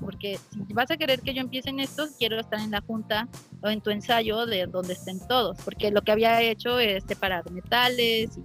[0.00, 3.28] porque si vas a querer que yo empiece en esto, quiero estar en la junta
[3.62, 5.58] o en tu ensayo de donde estén todos.
[5.64, 8.42] Porque lo que había hecho es separar metales y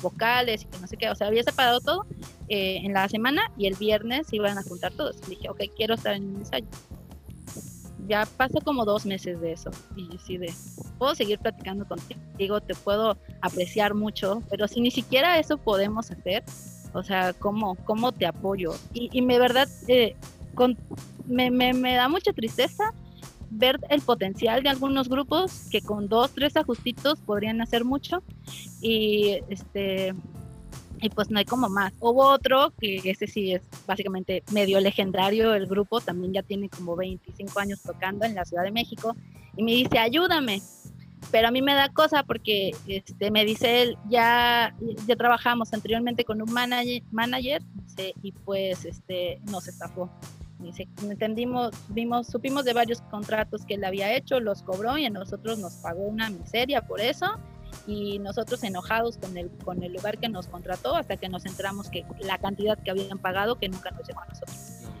[0.00, 2.06] vocales y que no sé qué, o sea, había separado todo
[2.50, 5.16] eh, en la semana y el viernes se iban a juntar todos.
[5.26, 6.66] Y dije, ok, quiero estar en un ensayo.
[8.08, 10.52] Ya pasó como dos meses de eso y sí de,
[10.98, 16.42] puedo seguir platicando contigo, te puedo apreciar mucho, pero si ni siquiera eso podemos hacer,
[16.92, 18.74] o sea, ¿cómo, cómo te apoyo?
[18.92, 20.16] Y, y me verdad, eh,
[20.56, 20.76] con,
[21.28, 22.92] me, me, me da mucha tristeza
[23.50, 28.24] ver el potencial de algunos grupos que con dos, tres ajustitos podrían hacer mucho
[28.80, 30.14] y este
[31.00, 31.92] y pues no hay como más.
[32.00, 36.96] Hubo otro que ese sí es básicamente medio legendario, el grupo también ya tiene como
[36.96, 39.16] 25 años tocando en la Ciudad de México
[39.56, 40.62] y me dice, ayúdame.
[41.30, 44.74] Pero a mí me da cosa porque este, me dice él, ya,
[45.06, 47.62] ya trabajamos anteriormente con un manager, manager
[48.22, 50.10] y pues este, nos estafó
[51.02, 55.58] entendimos, vimos, supimos de varios contratos que él había hecho, los cobró y a nosotros
[55.58, 57.26] nos pagó una miseria por eso
[57.86, 61.88] y nosotros enojados con el, con el lugar que nos contrató hasta que nos enteramos
[61.88, 64.56] que la cantidad que habían pagado que nunca nos llegó a nosotros.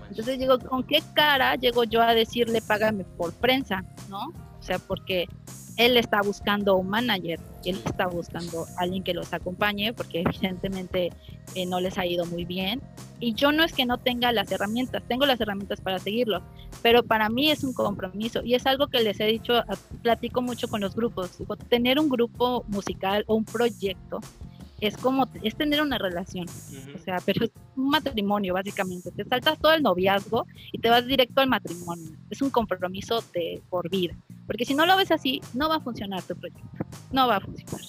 [0.08, 3.84] Entonces digo, ¿con qué cara llego yo a decirle págame por prensa?
[4.08, 4.28] ¿No?
[4.58, 5.28] O sea, porque
[5.76, 11.10] él está buscando un manager, él está buscando alguien que los acompañe, porque evidentemente
[11.54, 12.82] eh, no les ha ido muy bien.
[13.18, 16.42] Y yo no es que no tenga las herramientas, tengo las herramientas para seguirlo,
[16.82, 19.62] pero para mí es un compromiso y es algo que les he dicho,
[20.02, 21.38] platico mucho con los grupos,
[21.68, 24.20] tener un grupo musical o un proyecto
[24.80, 26.46] es como, es tener una relación,
[26.94, 31.06] o sea, pero es un matrimonio básicamente, te saltas todo el noviazgo y te vas
[31.06, 34.16] directo al matrimonio, es un compromiso de por vida,
[34.46, 36.68] porque si no lo ves así, no va a funcionar tu proyecto,
[37.12, 37.80] no va a funcionar.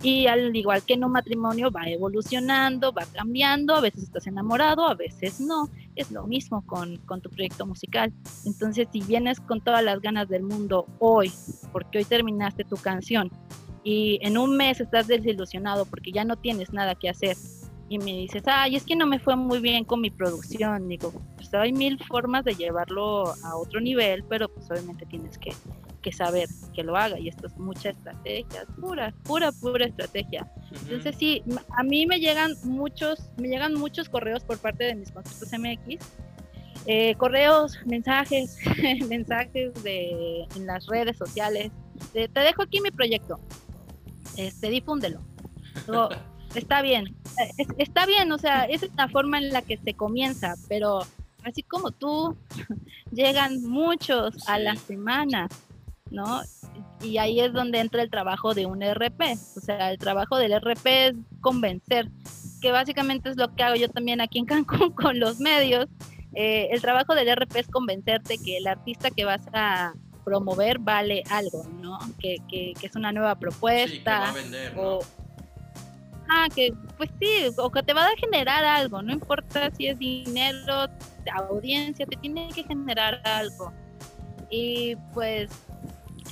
[0.00, 4.88] Y al igual que en un matrimonio va evolucionando, va cambiando, a veces estás enamorado,
[4.88, 8.12] a veces no, es lo mismo con, con tu proyecto musical.
[8.44, 11.32] Entonces, si vienes con todas las ganas del mundo hoy,
[11.72, 13.32] porque hoy terminaste tu canción,
[13.84, 17.36] y en un mes estás desilusionado porque ya no tienes nada que hacer.
[17.90, 21.10] Y me dices, ay, es que no me fue muy bien con mi producción, digo,
[21.36, 25.52] pues hay mil formas de llevarlo a otro nivel, pero pues obviamente tienes que,
[26.02, 30.46] que saber que lo haga y esto es mucha estrategia, pura, pura, pura estrategia.
[30.82, 31.42] Entonces sí,
[31.78, 36.04] a mí me llegan muchos, me llegan muchos correos por parte de mis conceptos MX,
[36.84, 38.58] eh, correos, mensajes,
[39.08, 41.70] mensajes de, en las redes sociales,
[42.12, 43.40] te dejo aquí mi proyecto,
[44.36, 45.20] este, difúndelo.
[46.54, 47.14] está bien,
[47.76, 51.02] está bien, o sea, esa es la forma en la que se comienza, pero
[51.44, 52.36] así como tú,
[53.12, 55.48] llegan muchos a la semana,
[56.10, 56.42] ¿no?
[57.02, 59.20] Y ahí es donde entra el trabajo de un RP.
[59.56, 62.08] O sea, el trabajo del RP es convencer,
[62.60, 65.88] que básicamente es lo que hago yo también aquí en Cancún con los medios.
[66.34, 69.94] Eh, el trabajo del RP es convencerte que el artista que vas a
[70.28, 71.98] promover vale algo, ¿no?
[72.18, 74.34] Que, que, es una nueva propuesta.
[74.76, 75.00] o,
[76.28, 79.98] Ah, que pues sí, o que te va a generar algo, no importa si es
[79.98, 80.86] dinero,
[81.32, 83.72] audiencia, te tiene que generar algo.
[84.50, 85.50] Y pues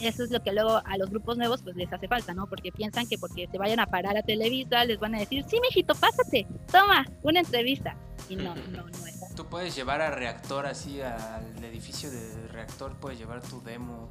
[0.02, 2.46] eso es lo que luego a los grupos nuevos pues les hace falta, ¿no?
[2.46, 5.58] Porque piensan que porque se vayan a parar a Televisa les van a decir, sí,
[5.62, 7.96] mijito, pásate, toma, una entrevista.
[8.28, 9.05] Y no, no, no
[9.36, 14.08] Tú puedes llevar a reactor así al edificio de reactor, puedes llevar tu demo,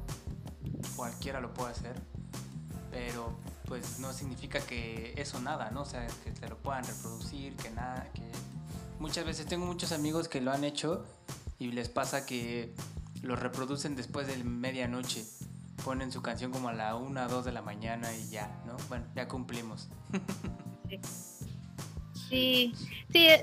[0.94, 2.00] cualquiera lo puede hacer,
[2.92, 5.82] pero pues no significa que eso nada, ¿no?
[5.82, 8.22] O sea, que te lo puedan reproducir, que nada, que
[9.00, 11.04] muchas veces tengo muchos amigos que lo han hecho
[11.58, 12.72] y les pasa que
[13.22, 15.24] lo reproducen después de medianoche.
[15.84, 18.76] Ponen su canción como a la 1 o 2 de la mañana y ya, ¿no?
[18.88, 19.88] Bueno, ya cumplimos.
[20.88, 21.00] Sí,
[22.28, 22.72] sí,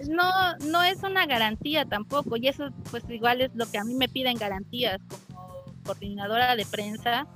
[0.10, 3.96] no, no es una garantía tampoco, y eso pues igual es lo que a mí
[3.96, 5.44] me piden garantías como
[5.84, 7.28] coordinadora de prensa,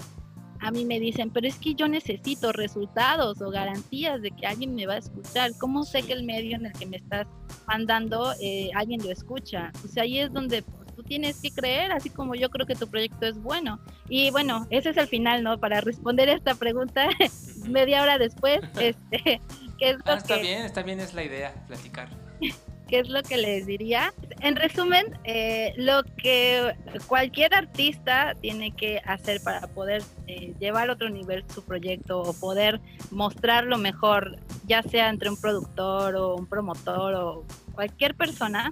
[0.59, 4.75] a mí me dicen, pero es que yo necesito resultados o garantías de que alguien
[4.75, 5.51] me va a escuchar.
[5.59, 7.27] ¿Cómo sé que el medio en el que me estás
[7.67, 9.71] mandando eh, alguien lo escucha?
[9.85, 12.75] O sea, ahí es donde pues, tú tienes que creer, así como yo creo que
[12.75, 13.79] tu proyecto es bueno.
[14.09, 15.59] Y bueno, ese es el final, ¿no?
[15.59, 17.07] Para responder esta pregunta,
[17.69, 19.41] media hora después, este,
[19.77, 22.09] ¿qué es lo ah, está bien, está bien, es la idea, platicar.
[22.87, 24.13] ¿Qué es lo que les diría?
[24.39, 26.73] En resumen, eh, lo que
[27.05, 32.33] cualquier artista tiene que hacer para poder eh, llevar a otro nivel su proyecto o
[32.33, 32.79] poder
[33.11, 38.71] mostrarlo mejor, ya sea entre un productor o un promotor o cualquier persona,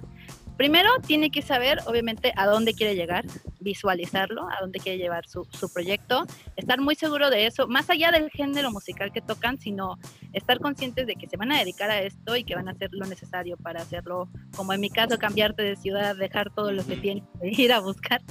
[0.56, 3.24] Primero tiene que saber, obviamente, a dónde quiere llegar,
[3.60, 6.24] visualizarlo, a dónde quiere llevar su, proyecto,
[6.56, 9.98] estar muy seguro de eso, más allá del género musical que tocan, sino
[10.32, 12.90] estar conscientes de que se van a dedicar a esto y que van a hacer
[12.92, 16.96] lo necesario para hacerlo, como en mi caso, cambiarte de ciudad, dejar todo lo que
[16.96, 18.22] tienes ir a buscar.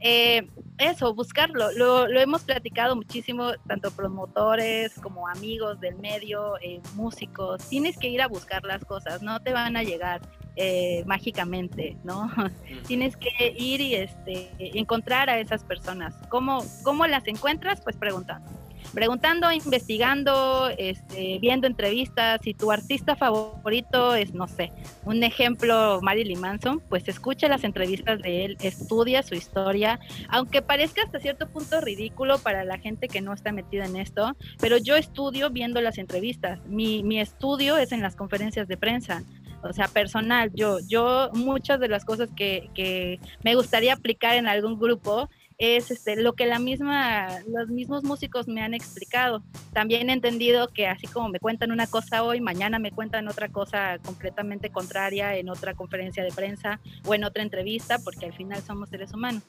[0.00, 0.48] Eh,
[0.78, 1.70] eso, buscarlo.
[1.72, 7.68] Lo, hemos platicado muchísimo, tanto promotores como amigos del medio, eh, músicos.
[7.68, 10.20] Tienes que ir a buscar las cosas, no te van a llegar
[10.56, 12.30] eh, mágicamente, ¿no?
[12.86, 16.14] Tienes que ir y este, encontrar a esas personas.
[16.28, 17.80] ¿Cómo, ¿Cómo las encuentras?
[17.80, 18.50] Pues preguntando.
[18.92, 22.40] Preguntando, investigando, este, viendo entrevistas.
[22.42, 24.72] Si tu artista favorito es, no sé,
[25.04, 29.98] un ejemplo, Marilyn Manson, pues escucha las entrevistas de él, estudia su historia,
[30.28, 34.36] aunque parezca hasta cierto punto ridículo para la gente que no está metida en esto,
[34.60, 36.60] pero yo estudio viendo las entrevistas.
[36.66, 39.22] Mi, mi estudio es en las conferencias de prensa
[39.62, 40.50] o sea, personal.
[40.54, 45.28] Yo, yo muchas de las cosas que, que me gustaría aplicar en algún grupo
[45.58, 49.42] es este, lo que la misma, los mismos músicos me han explicado.
[49.72, 53.48] También he entendido que así como me cuentan una cosa hoy, mañana me cuentan otra
[53.48, 58.62] cosa completamente contraria en otra conferencia de prensa o en otra entrevista, porque al final
[58.62, 59.42] somos seres humanos.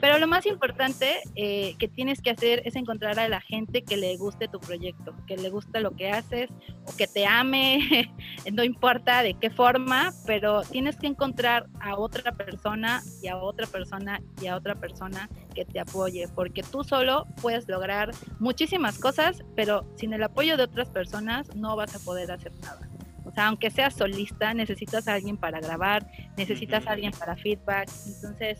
[0.00, 3.96] Pero lo más importante eh, que tienes que hacer es encontrar a la gente que
[3.96, 6.50] le guste tu proyecto, que le guste lo que haces
[6.86, 8.12] o que te ame,
[8.52, 13.66] no importa de qué forma, pero tienes que encontrar a otra persona y a otra
[13.66, 19.42] persona y a otra persona que te apoye, porque tú solo puedes lograr muchísimas cosas,
[19.54, 22.88] pero sin el apoyo de otras personas no vas a poder hacer nada.
[23.24, 27.88] O sea, aunque seas solista, necesitas a alguien para grabar, necesitas a alguien para feedback.
[28.06, 28.58] Entonces,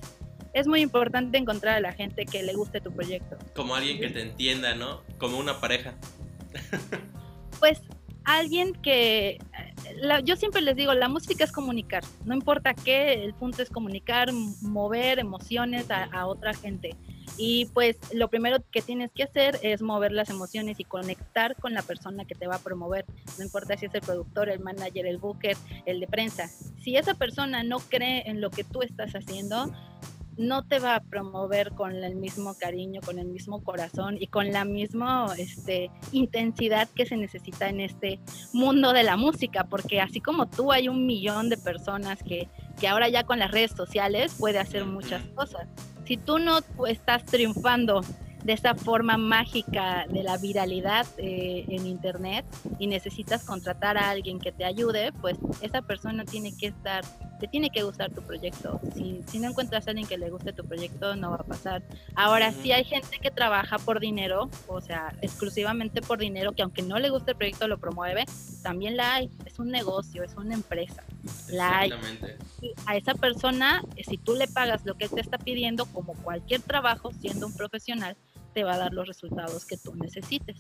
[0.52, 3.36] es muy importante encontrar a la gente que le guste tu proyecto.
[3.54, 5.02] Como alguien que te entienda, ¿no?
[5.18, 5.94] Como una pareja.
[7.58, 7.80] Pues
[8.24, 9.38] alguien que
[10.24, 14.32] yo siempre les digo, la música es comunicar, no importa qué, el punto es comunicar,
[14.62, 16.96] mover emociones a, a, otra gente.
[17.36, 21.72] Y pues lo primero que tienes que hacer es mover las emociones y conectar con
[21.72, 23.06] la persona que te va a promover.
[23.38, 26.48] No importa si es el productor, el manager, el booker, el de prensa.
[26.82, 29.72] Si esa persona no cree en lo que tú estás haciendo,
[30.40, 34.52] no te va a promover con el mismo cariño, con el mismo corazón y con
[34.52, 38.18] la misma este, intensidad que se necesita en este
[38.54, 42.48] mundo de la música, porque así como tú hay un millón de personas que,
[42.80, 45.68] que ahora ya con las redes sociales puede hacer muchas cosas.
[46.06, 48.00] Si tú no estás triunfando
[48.44, 52.44] de esa forma mágica de la viralidad eh, en internet
[52.78, 57.04] y necesitas contratar a alguien que te ayude, pues esa persona tiene que estar,
[57.38, 58.80] te tiene que gustar tu proyecto.
[58.94, 61.82] Si, si no encuentras a alguien que le guste tu proyecto, no va a pasar.
[62.14, 66.82] Ahora, si hay gente que trabaja por dinero, o sea, exclusivamente por dinero, que aunque
[66.82, 68.24] no le guste el proyecto lo promueve,
[68.62, 69.30] también la hay.
[69.44, 71.02] Es un negocio, es una empresa.
[71.50, 71.92] La hay.
[72.86, 77.10] A esa persona, si tú le pagas lo que te está pidiendo, como cualquier trabajo,
[77.12, 78.16] siendo un profesional,
[78.52, 80.56] te va a dar los resultados que tú necesites.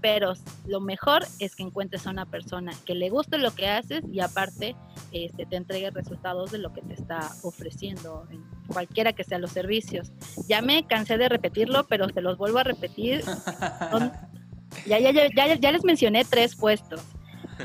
[0.00, 0.34] Pero
[0.66, 4.20] lo mejor es que encuentres a una persona que le guste lo que haces y
[4.20, 4.76] aparte
[5.12, 9.52] este, te entregue resultados de lo que te está ofreciendo, en cualquiera que sean los
[9.52, 10.12] servicios.
[10.46, 13.24] Ya me cansé de repetirlo, pero se los vuelvo a repetir.
[14.86, 17.00] ya, ya, ya, ya les mencioné tres puestos.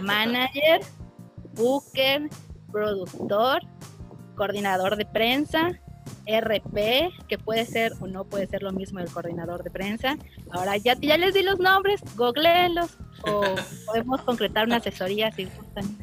[0.01, 0.81] Manager,
[1.55, 2.29] booker,
[2.71, 3.63] productor,
[4.35, 5.81] coordinador de prensa
[6.29, 10.17] RP, que puede ser o no puede ser lo mismo el coordinador de prensa.
[10.51, 13.41] Ahora ya, ya les di los nombres, googleenlos o
[13.85, 15.97] podemos concretar una asesoría si gustan.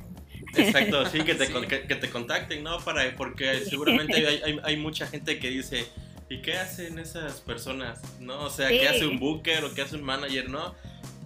[0.57, 1.47] Exacto, sí, que te,
[1.89, 2.79] que, te contacten, ¿no?
[2.81, 5.87] Para, porque seguramente hay, hay, hay, mucha gente que dice,
[6.29, 8.01] ¿y qué hacen esas personas?
[8.21, 8.45] ¿No?
[8.45, 10.75] O sea, ¿qué hace un booker o qué hace un manager, no?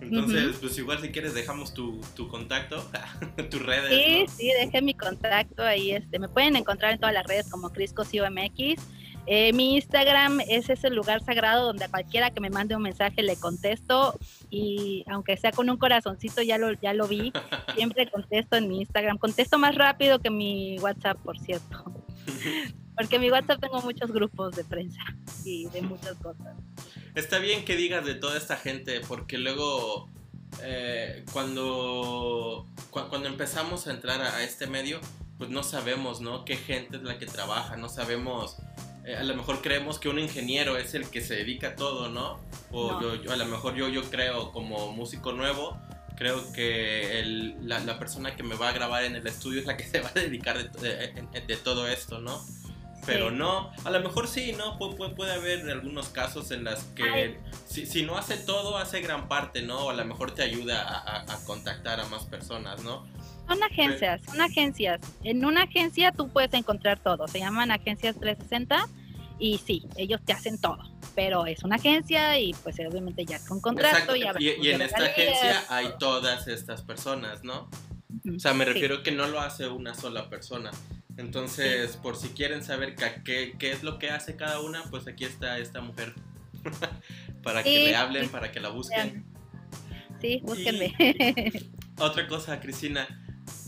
[0.00, 2.82] Entonces, pues igual si quieres dejamos tu, tu contacto,
[3.50, 3.90] tus redes.
[3.90, 5.92] Sí, sí, dejé mi contacto ahí.
[5.92, 8.82] Este, me pueden encontrar en todas las redes como CriscoCOMX.
[9.26, 13.22] Eh, mi Instagram es ese lugar sagrado donde a cualquiera que me mande un mensaje
[13.22, 17.32] le contesto y aunque sea con un corazoncito ya lo ya lo vi,
[17.76, 19.18] siempre contesto en mi Instagram.
[19.18, 21.84] Contesto más rápido que mi WhatsApp, por cierto.
[22.96, 25.00] Porque en mi WhatsApp tengo muchos grupos de prensa
[25.44, 26.56] y de muchas cosas
[27.14, 30.08] está bien que digas de toda esta gente, porque luego
[30.62, 35.00] eh, cuando, cuando empezamos a entrar a, este medio,
[35.38, 36.44] pues no sabemos, ¿no?
[36.44, 38.56] Qué gente es la que trabaja, no sabemos.
[39.04, 42.08] Eh, a lo mejor creemos que un ingeniero es el que se dedica a todo,
[42.08, 42.40] ¿no?
[42.70, 45.78] O Yo, a lo mejor yo, yo creo como músico nuevo,
[46.16, 49.84] creo que la, persona que me va a grabar en el estudio es la que
[49.88, 52.40] se va a dedicar de todo esto, ¿no?
[53.10, 54.78] Pero no, a lo mejor sí, ¿no?
[54.78, 59.28] puede puede haber algunos casos en las que si, si, no hace todo, hace gran
[59.28, 59.86] parte, ¿no?
[59.86, 63.06] O a lo mejor te ayuda a, contactar a más personas, ¿no?
[63.48, 65.00] Son agencias, son agencias.
[65.24, 68.88] En una agencia tú puedes encontrar todo, se llaman agencias 360
[69.38, 70.78] y sí, ellos te hacen todo,
[71.14, 74.14] pero es una agencia y pues obviamente ya con contrato.
[74.14, 77.68] Y, y, en esta agencia hay todas estas personas, ¿no?
[78.36, 80.70] O sea, me refiero que no lo hace una sola persona.
[81.16, 82.94] Entonces, por si quieren saber
[83.24, 86.14] qué, qué, es lo que hace cada una, pues aquí está esta mujer.
[87.42, 89.24] para que le hablen, para que la busquen.
[90.20, 90.94] Sí, búsquenme.
[91.98, 93.19] otra cosa, Cristina.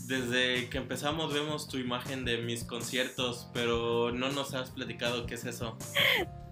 [0.05, 5.35] Desde que empezamos vemos tu imagen de mis conciertos, pero no nos has platicado qué
[5.35, 5.77] es eso.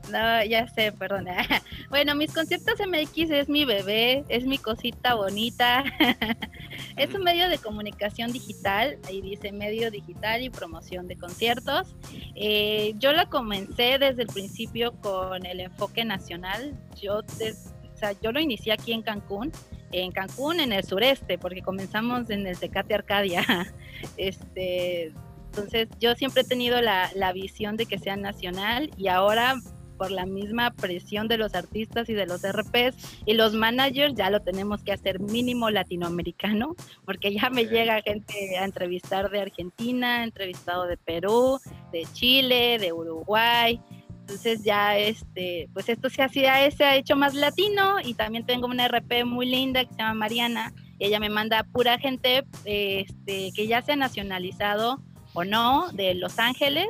[0.10, 1.36] No, ya sé, perdona.
[1.90, 5.84] Bueno, mis conciertos MX es mi bebé, es mi cosita bonita.
[6.96, 11.94] es un medio de comunicación digital, ahí dice medio digital y promoción de conciertos.
[12.36, 16.80] Eh, yo la comencé desde el principio con el enfoque nacional.
[17.02, 19.52] Yo, o sea, yo lo inicié aquí en Cancún
[19.92, 23.46] en Cancún, en el sureste, porque comenzamos en el Tecate Arcadia.
[24.18, 25.14] Este,
[25.52, 29.62] entonces, yo siempre he tenido la, la, visión de que sea nacional y ahora
[30.02, 34.32] por la misma presión de los artistas y de los RPs y los managers, ya
[34.32, 36.76] lo tenemos que hacer mínimo latinoamericano,
[37.06, 41.60] porque ya me llega gente a entrevistar de Argentina, entrevistado de Perú,
[41.92, 43.80] de Chile, de Uruguay.
[44.22, 48.68] Entonces ya este, pues esto se hacía, se ha hecho más latino y también tengo
[48.68, 50.74] una RP muy linda que se llama Mariana.
[50.98, 55.02] Y ella me manda pura gente este, que ya se ha nacionalizado
[55.34, 56.88] o no de Los Ángeles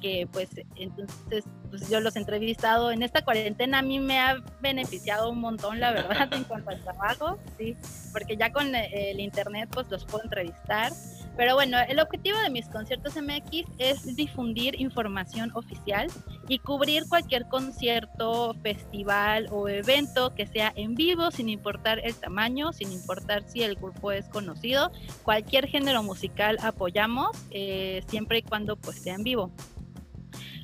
[0.00, 4.42] que pues entonces pues yo los he entrevistado en esta cuarentena a mí me ha
[4.60, 7.76] beneficiado un montón la verdad en cuanto al trabajo sí
[8.12, 10.92] porque ya con el internet pues los puedo entrevistar
[11.36, 16.08] pero bueno el objetivo de mis conciertos MX es difundir información oficial
[16.48, 22.72] y cubrir cualquier concierto festival o evento que sea en vivo sin importar el tamaño
[22.72, 24.90] sin importar si el grupo es conocido.
[25.22, 29.50] Cualquier género musical apoyamos eh, siempre y cuando pues sea en vivo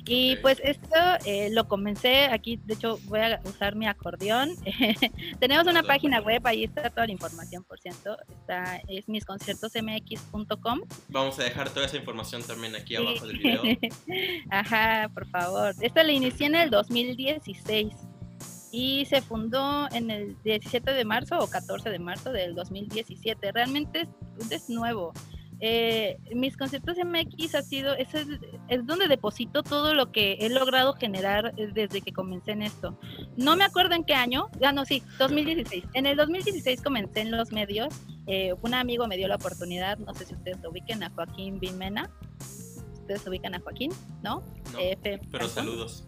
[0.05, 4.49] y pues esto eh, lo comencé aquí, de hecho voy a usar mi acordeón.
[5.39, 8.17] Tenemos una página web, ahí está toda la información, por cierto.
[8.29, 10.81] Está, es misconciertosmx.com.
[11.07, 13.61] Vamos a dejar toda esa información también aquí abajo del video.
[14.49, 15.73] Ajá, por favor.
[15.79, 17.93] Esto lo inicié en el 2016
[18.73, 23.53] y se fundó en el 17 de marzo o 14 de marzo del 2017.
[23.53, 24.07] Realmente
[24.39, 25.13] es, es nuevo
[25.65, 30.91] eh, mis conceptos MX ha sido, es, es donde deposito todo lo que he logrado
[30.91, 32.99] generar eh, desde que comencé en esto.
[33.37, 35.85] No me acuerdo en qué año, ah, no, sí, 2016.
[35.93, 37.93] En el 2016 comencé en los medios,
[38.27, 41.61] eh, un amigo me dio la oportunidad, no sé si ustedes lo ubiquen, a Joaquín
[41.61, 42.11] Bimena.
[42.99, 43.93] ¿Ustedes ubican a Joaquín?
[44.21, 44.43] ¿No?
[44.73, 44.79] no
[45.31, 46.05] pero saludos.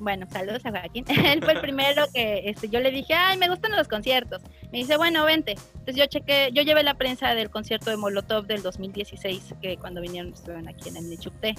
[0.00, 1.04] Bueno, saludos a Joaquín.
[1.08, 4.42] Él fue el primero que este, yo le dije, ay, me gustan los conciertos.
[4.72, 5.52] Me dice, bueno, vente.
[5.74, 10.00] Entonces yo chequé, yo llevé la prensa del concierto de Molotov del 2016, que cuando
[10.00, 11.54] vinieron estuvieron aquí en el Nichupté.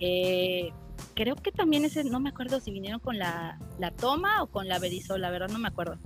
[0.00, 0.72] Eh,
[1.14, 4.68] creo que también ese, no me acuerdo si vinieron con la, la toma o con
[4.68, 5.98] la Berizol, la verdad no me acuerdo.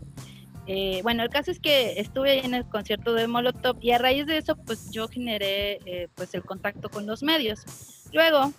[0.66, 4.26] Eh, bueno, el caso es que estuve en el concierto de Molotov y a raíz
[4.26, 7.62] de eso, pues yo generé eh, pues el contacto con los medios.
[8.12, 8.52] Luego,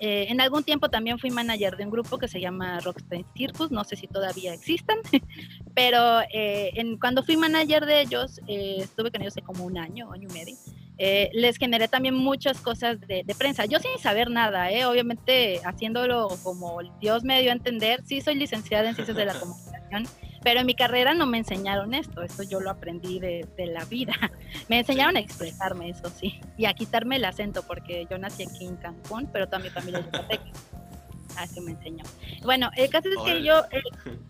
[0.00, 3.70] eh, en algún tiempo también fui manager de un grupo que se llama Rockstein Circus,
[3.70, 4.98] no sé si todavía existan,
[5.74, 10.32] pero en, cuando fui manager de ellos, estuve con ellos como un año, año y
[10.32, 10.56] medio.
[10.98, 13.64] Les generé también muchas cosas de, de, prensa.
[13.64, 18.88] Yo sin saber nada, obviamente haciéndolo como Dios me dio a entender, sí soy licenciada
[18.88, 20.06] en Ciencias de la Comunicación,
[20.42, 24.14] pero en mi carrera no me enseñaron esto, esto yo lo aprendí de, la vida.
[24.68, 28.66] Me enseñaron a expresarme, eso sí, y a quitarme el acento, porque yo nací aquí
[28.66, 30.44] en Cancún, pero toda mi familia es yucateca.
[31.36, 32.04] Así me enseñó.
[32.42, 33.80] Bueno, el caso es que yo eh,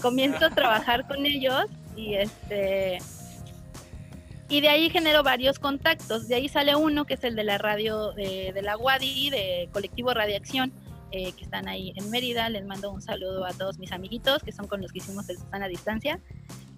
[0.00, 1.64] comienzo a trabajar con ellos
[1.96, 2.98] y este
[4.48, 6.28] y de ahí genero varios contactos.
[6.28, 9.68] De ahí sale uno que es el de la radio de, de la WADI, de
[9.72, 10.72] Colectivo Radiación,
[11.10, 12.48] eh, que están ahí en Mérida.
[12.48, 15.38] Les mando un saludo a todos mis amiguitos que son con los que hicimos el
[15.38, 16.20] Susana a Distancia.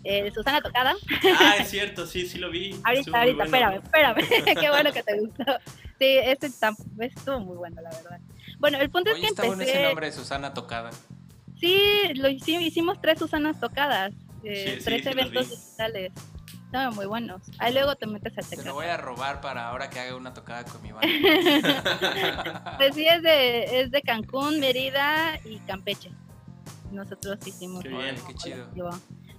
[0.05, 0.95] Eh, Susana Tocada.
[1.39, 2.79] Ah, es cierto, sí, sí lo vi.
[2.85, 4.17] ahorita, ahorita, espérame, espérame.
[4.61, 5.45] Qué bueno que te gustó.
[5.99, 8.21] Sí, este estuvo muy bueno, la verdad.
[8.59, 9.57] Bueno, el punto es que está empecé...
[9.57, 10.91] bueno ese nombre, Susana Tocada.
[11.59, 14.13] Sí, lo hicimos, hicimos tres Susanas Tocadas,
[14.43, 16.13] eh, tres eventos digitales
[16.75, 17.41] estaban muy buenos.
[17.59, 18.59] Ahí luego te metes a checar.
[18.59, 21.07] Te lo voy a robar para ahora que haga una tocada con mi banda.
[22.79, 26.11] pues sí, es de, es de Cancún, Mérida y Campeche.
[26.91, 27.85] Nosotros hicimos.
[27.85, 28.67] Qué bien, qué chido.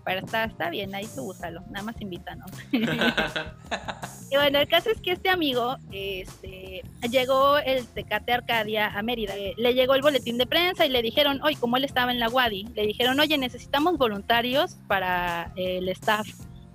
[0.06, 2.50] Pero está, está bien, ahí tú úsalo, nada más invítanos.
[2.72, 9.34] y bueno, el caso es que este amigo este, llegó el Tecate Arcadia a Mérida.
[9.58, 12.30] Le llegó el boletín de prensa y le dijeron, oye, como él estaba en la
[12.30, 16.28] Wadi, le dijeron, oye, necesitamos voluntarios para el staff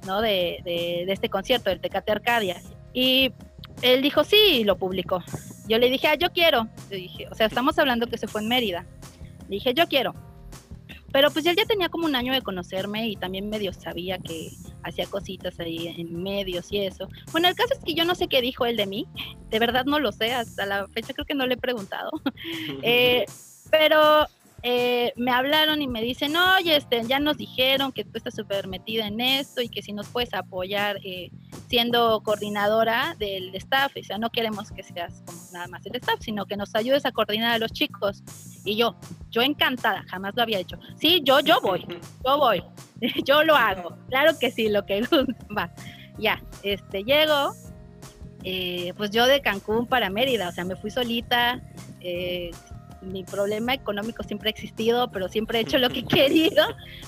[0.07, 0.20] ¿no?
[0.20, 2.61] De, de, este concierto, del Tecate Arcadia.
[2.92, 3.32] Y
[3.82, 5.22] él dijo sí y lo publicó.
[5.68, 6.68] Yo le dije, ah, yo quiero.
[6.90, 8.86] Le dije, o sea, estamos hablando que se fue en Mérida.
[9.48, 10.14] Le dije, yo quiero.
[11.12, 14.51] Pero pues él ya tenía como un año de conocerme y también medio sabía que
[14.84, 17.09] hacía cositas ahí en medios y eso.
[17.32, 19.09] Bueno, el caso es que yo no sé qué dijo él de mí.
[19.51, 20.32] De verdad no lo sé.
[20.32, 22.11] Hasta la fecha creo que no le he preguntado.
[22.82, 23.24] eh,
[23.70, 24.26] pero
[24.63, 28.69] eh, me hablaron y me dicen, oye, este, ya nos dijeron que tú estás súper
[28.69, 31.31] metida en esto y que si nos puedes apoyar eh,
[31.69, 36.21] siendo coordinadora del staff, o sea, no queremos que seas como nada más el staff,
[36.21, 38.23] sino que nos ayudes a coordinar a los chicos.
[38.65, 38.97] Y yo,
[39.31, 40.79] yo encantada, jamás lo había hecho.
[40.97, 41.87] Sí, yo, yo voy,
[42.25, 42.63] yo voy,
[43.25, 45.03] yo lo hago, claro que sí, lo que
[45.57, 45.73] va.
[46.19, 47.55] Ya, este, llego,
[48.45, 51.63] eh, pues yo de Cancún para Mérida, o sea, me fui solita,
[52.01, 52.51] eh,
[53.03, 56.64] mi problema económico siempre ha existido, pero siempre he hecho lo que he querido.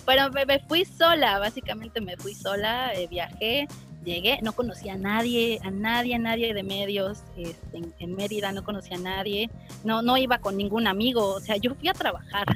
[0.07, 3.68] Pero me, fui sola, básicamente me fui sola, eh, viajé,
[4.05, 8.64] llegué, no conocía a nadie, a nadie, a nadie de medios, este, en, Mérida no
[8.64, 9.51] conocía a nadie,
[9.84, 12.47] no, no iba con ningún amigo, o sea, yo fui a trabajar.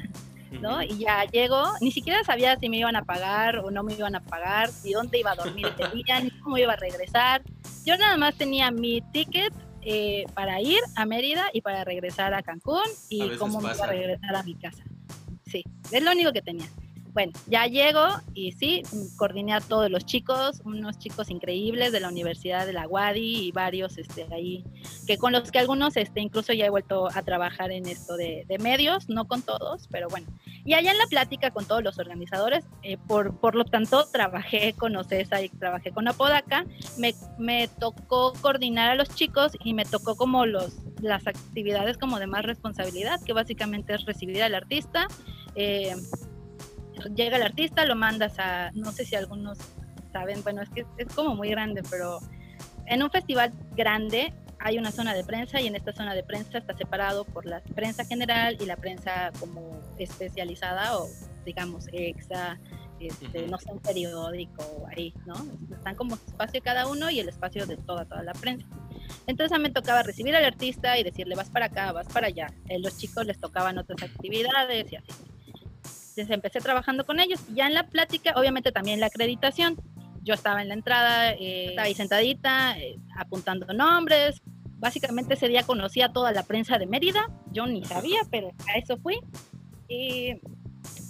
[0.61, 0.81] ¿no?
[0.81, 4.15] Y ya llego, ni siquiera sabía si me iban a pagar o no me iban
[4.15, 7.43] a pagar, ni dónde iba a dormir ese día, ni cómo iba a regresar.
[7.85, 9.53] Yo nada más tenía mi ticket
[9.89, 13.87] eh, para ir a Mérida y para regresar a Cancún y cómo me iba a
[13.87, 14.83] regresar a mi casa.
[15.45, 15.63] Sí,
[15.93, 16.67] es lo único que tenía.
[17.17, 18.05] Bueno, ya llego
[18.35, 18.83] y sí,
[19.15, 23.51] coordiné a todos los chicos, unos chicos increíbles de la Universidad de la Wadi y
[23.51, 24.63] varios este, ahí,
[25.07, 28.45] que con los que algunos este, incluso ya he vuelto a trabajar en esto de,
[28.59, 30.27] medios, no con todos, pero bueno.
[30.63, 34.73] Y allá en la plática con todos los organizadores, eh, por, por lo tanto trabajé
[34.73, 36.65] con OCESA y trabajé con Apodaca,
[36.99, 42.19] me, me tocó coordinar a los chicos y me tocó como los, las actividades como
[42.19, 45.07] de más responsabilidad, que básicamente es recibir al artista.
[45.55, 45.95] Eh,
[47.15, 49.57] llega el artista, lo mandas a, no sé si algunos
[50.11, 52.19] saben, bueno, es que es como muy grande, pero
[52.85, 56.57] en un festival grande hay una zona de prensa y en esta zona de prensa
[56.57, 61.07] está separado por la prensa general y la prensa como especializada o
[61.45, 62.59] digamos exa,
[62.99, 65.35] este, no sé, un periódico ahí, ¿no?
[65.71, 68.67] Están como espacio cada uno y el espacio de toda, toda la prensa.
[69.27, 72.27] Entonces a mí me tocaba recibir al artista y decirle vas para acá, vas para
[72.27, 72.47] allá.
[72.67, 75.11] Eh, los chicos les tocaban otras actividades y así
[76.29, 77.39] empecé trabajando con ellos.
[77.53, 79.77] Ya en la plática, obviamente también la acreditación.
[80.23, 84.41] Yo estaba en la entrada, eh, estaba ahí sentadita, eh, apuntando nombres.
[84.79, 87.29] Básicamente ese día conocí a toda la prensa de Mérida.
[87.51, 89.19] Yo ni sabía, pero a eso fui.
[89.87, 90.35] Y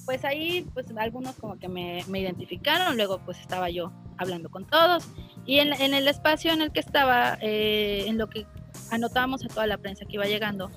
[0.06, 2.96] pues ahí, pues algunos como que me, me identificaron.
[2.96, 5.06] Luego pues estaba yo hablando con todos.
[5.46, 8.46] Y en, en el espacio en el que estaba, eh, en lo que
[8.92, 10.72] anotábamos a toda la prensa que iba llegando,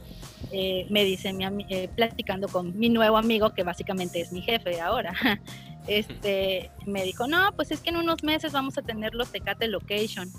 [0.53, 4.81] eh, me dice, mi eh, platicando con mi nuevo amigo, que básicamente es mi jefe
[4.81, 5.13] ahora,
[5.87, 9.69] este, me dijo, no, pues es que en unos meses vamos a tener los Tecate
[9.69, 10.31] Location.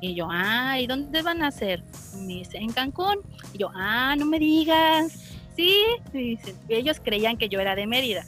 [0.00, 1.82] Y yo, ah, ¿y dónde van a ser?
[2.18, 3.20] Me dice, en Cancún.
[3.54, 5.36] Y yo, ah, no me digas.
[5.56, 5.72] sí,
[6.12, 6.38] y
[6.68, 8.24] ellos creían que yo era de Mérida.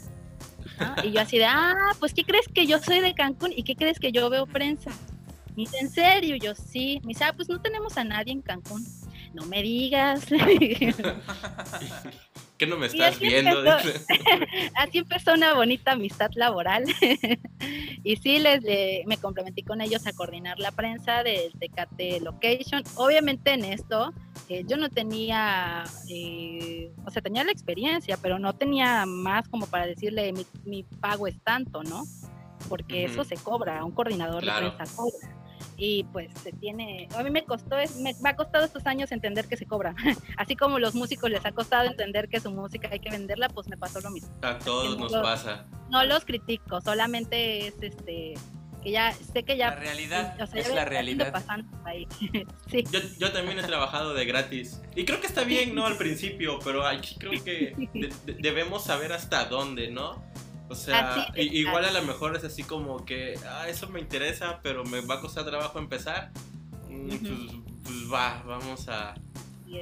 [1.05, 3.53] Y yo así de, ah, pues ¿qué crees que yo soy de Cancún?
[3.55, 4.91] ¿Y qué crees que yo veo prensa?
[5.51, 6.37] Me dice, ¿en serio?
[6.37, 7.01] yo, sí.
[7.03, 8.87] Me dice, ah, pues no tenemos a nadie en Cancún.
[9.33, 10.27] No me digas.
[12.59, 13.63] ¿Qué no me estás viendo?
[14.75, 16.85] así empezó una bonita amistad laboral.
[18.05, 18.63] y sí, les,
[19.07, 22.83] me complementé con ellos a coordinar la prensa del Tecate Location.
[22.97, 24.13] Obviamente en esto
[24.49, 29.67] eh, yo no tenía, eh, o sea, tenía la experiencia, pero no tenía más como
[29.67, 32.03] para decirle mi, pago es tanto, ¿no?
[32.69, 35.38] Porque eso se cobra, un coordinador de prensa cobra
[35.77, 39.57] y pues se tiene, a mí me costó, me, ha costado estos años entender que
[39.57, 39.95] se cobra,
[40.37, 43.69] así como los músicos les ha costado entender que su música hay que venderla, pues
[43.69, 44.31] me pasó lo mismo.
[44.43, 45.67] A todos nos pasa.
[45.91, 48.35] No los critico, solamente es este
[48.83, 51.45] que ya sé que ya la realidad es la realidad
[51.85, 52.07] ahí.
[53.19, 56.85] yo, también he trabajado de gratis y creo que está bien no al principio pero
[57.19, 57.75] creo que
[58.39, 60.23] debemos saber hasta dónde no
[60.69, 64.85] o sea, igual a lo mejor es así como que, ah, eso me interesa, pero
[64.85, 66.31] me va a costar trabajo empezar.
[66.91, 67.41] Mm, pues,
[67.85, 69.15] pues, va, vamos a,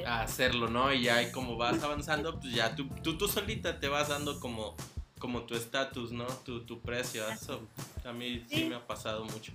[0.07, 0.93] hacerlo, ¿no?
[0.93, 4.76] Y ya como vas avanzando, pues ya tú, tú, tú solita te vas dando como,
[5.18, 6.26] como tu estatus, ¿no?
[6.26, 7.28] Tu, tu precio.
[7.30, 7.62] Eso
[8.05, 8.64] a mí sí.
[8.64, 9.53] me ha pasado mucho.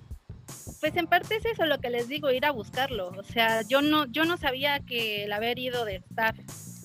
[0.80, 3.10] Pues en parte es eso lo que les digo, ir a buscarlo.
[3.18, 6.38] O sea, yo no, yo no sabía que el haber ido de staff.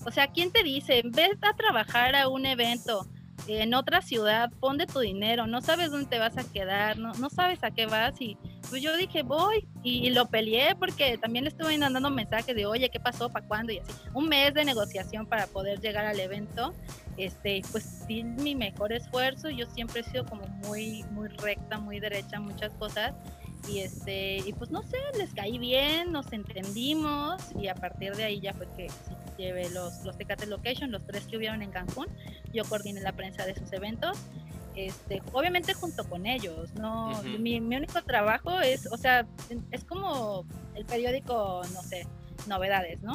[0.04, 1.02] O sea, ¿quién te dice?
[1.04, 3.06] Ves a trabajar a un evento
[3.48, 7.12] en otra ciudad, pon de tu dinero, no sabes dónde te vas a quedar, no,
[7.14, 8.36] no sabes a qué vas y
[8.68, 12.88] pues yo dije voy y, lo peleé porque también le estuve mandando mensajes de oye,
[12.90, 13.28] ¿qué pasó?
[13.28, 13.72] ¿Para cuándo?
[13.72, 16.74] Y así, un mes de negociación para poder llegar al evento,
[17.16, 22.00] este, pues sí, mi mejor esfuerzo, yo siempre he sido como muy, muy recta, muy
[22.00, 23.14] derecha, muchas cosas
[23.68, 28.24] y este y pues no sé les caí bien nos entendimos y a partir de
[28.24, 28.88] ahí ya fue que
[29.36, 32.06] llevé los los Tecate Location los tres que hubieron en Cancún.
[32.52, 34.18] Yo coordiné la prensa de sus eventos
[34.76, 39.26] este obviamente junto con ellos no mi, único trabajo es o sea
[39.70, 40.44] es como
[40.74, 42.06] el periódico no sé
[42.46, 43.14] novedades no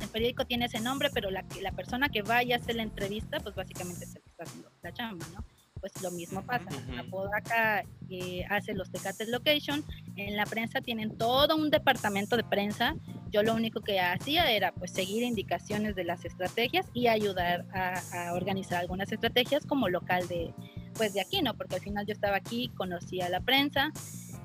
[0.00, 3.38] el periódico tiene ese nombre pero la la persona que vaya a hacer la entrevista
[3.40, 5.44] pues básicamente que está haciendo la chamba no
[5.80, 6.68] pues lo mismo pasa.
[6.98, 9.84] Apodaca eh, hace los Tecates Location,
[10.16, 12.96] en la prensa tienen todo un departamento de prensa.
[13.30, 18.32] Yo lo único que hacía era pues seguir indicaciones de las estrategias y ayudar a,
[18.32, 20.54] organizar algunas estrategias como local de
[20.94, 21.54] pues de aquí, ¿no?
[21.54, 23.92] Porque al final yo estaba aquí, conocía la prensa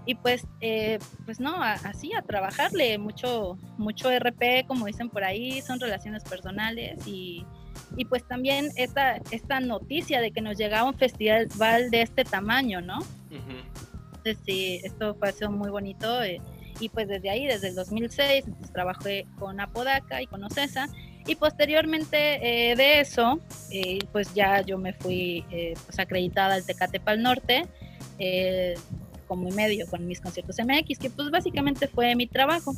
[0.06, 5.62] y pues eh, pues no así a trabajarle mucho mucho RP como dicen por ahí
[5.62, 7.46] son relaciones personales y
[7.96, 11.50] y pues también esta, esta noticia de que nos llegaba un festival
[11.92, 13.00] de este tamaño, ¿no?
[13.30, 16.40] Entonces sí, esto fue muy bonito eh,
[16.80, 20.88] y pues desde ahí, desde el 2006, pues, trabajé con Apodaca y con Ocesa
[21.26, 23.40] y posteriormente eh, de eso,
[23.72, 25.46] eh, pues ya yo me fui
[25.86, 27.66] pues acreditada al Tecate Pal Norte
[29.28, 32.74] como medio con mis conciertos MX, que pues básicamente fue mi trabajo.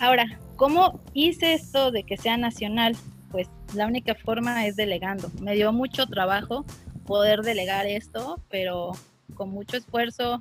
[0.00, 2.96] Ahora, ¿cómo hice esto de que sea nacional?
[3.30, 5.30] Pues la única forma es delegando.
[5.40, 6.64] Me dio mucho trabajo
[7.06, 8.92] poder delegar esto, pero
[9.34, 10.40] con mucho esfuerzo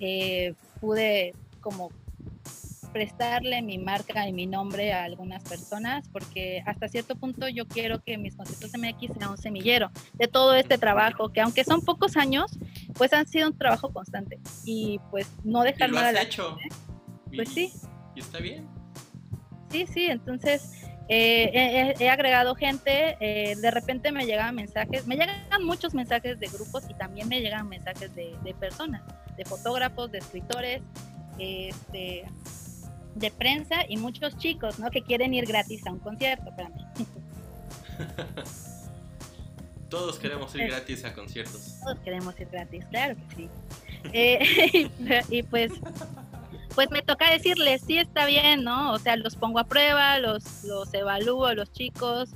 [0.00, 1.90] eh, pude como
[2.92, 8.02] prestarle mi marca y mi nombre a algunas personas porque hasta cierto punto yo quiero
[8.02, 12.16] que mis conciertos MX sean un semillero de todo este trabajo que aunque son pocos
[12.16, 12.58] años
[12.94, 14.40] pues han sido un trabajo constante.
[14.64, 16.56] Y pues no dejar nada de hecho.
[17.34, 17.72] pues sí.
[18.16, 18.66] y está bien.
[19.70, 25.64] Sí sí entonces eh, he, agregado gente, eh, de repente me llegan mensajes, me llegan
[25.64, 29.02] muchos mensajes de grupos y también me llegan mensajes de, personas,
[29.36, 30.82] de fotógrafos, de escritores,
[31.38, 32.24] este,
[33.14, 34.90] de prensa y muchos chicos, ¿no?
[34.90, 36.84] Que quieren ir gratis a un concierto para mí.
[39.88, 41.78] Todos queremos ir gratis a conciertos.
[41.82, 43.48] Todos queremos ir gratis, claro que sí.
[44.12, 44.90] Eh,
[45.30, 45.72] y pues
[46.78, 48.92] pues me toca decirles, sí está bien, ¿no?
[48.92, 52.30] O sea, los pongo a prueba, los, los evalúo, los chicos.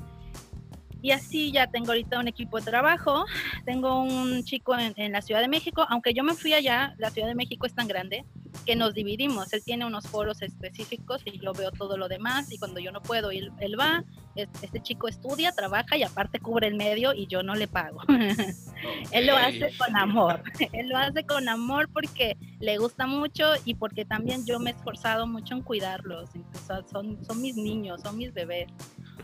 [1.00, 3.24] Y así ya tengo ahorita un equipo de trabajo.
[3.64, 7.10] Tengo un chico en, en la Ciudad de México, aunque yo me fui allá, la
[7.10, 8.24] Ciudad de México es tan grande
[8.62, 9.52] que nos dividimos.
[9.52, 13.02] Él tiene unos foros específicos y yo veo todo lo demás y cuando yo no
[13.02, 14.04] puedo, él, él va,
[14.34, 18.00] este chico estudia, trabaja y aparte cubre el medio y yo no le pago.
[19.12, 20.42] él lo hace con amor,
[20.72, 24.74] él lo hace con amor porque le gusta mucho y porque también yo me he
[24.74, 26.30] esforzado mucho en cuidarlos.
[26.90, 28.68] son, son mis niños, son mis bebés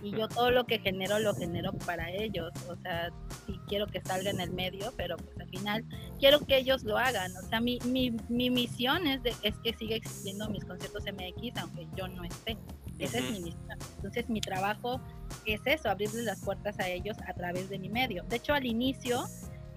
[0.03, 2.53] y yo todo lo que genero lo genero para ellos.
[2.68, 3.11] O sea,
[3.47, 5.84] sí quiero que salga en el medio, pero pues final
[6.18, 7.36] quiero que ellos lo hagan.
[7.36, 11.57] O sea, mi, mi, mi misión es, de, es que siga existiendo mis conciertos MX
[11.59, 12.57] aunque yo no esté.
[12.99, 13.78] Esa es mi misión.
[13.96, 15.01] Entonces mi trabajo
[15.44, 18.24] es eso, abrirles las puertas a ellos a través de mi medio.
[18.24, 19.24] De hecho, al inicio,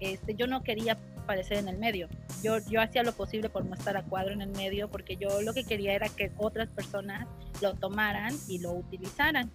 [0.00, 2.08] este, yo no quería aparecer en el medio.
[2.42, 5.40] Yo, yo hacía lo posible por no estar a cuadro en el medio porque yo
[5.42, 7.28] lo que quería era que otras personas
[7.60, 9.52] lo tomaran y lo utilizaran.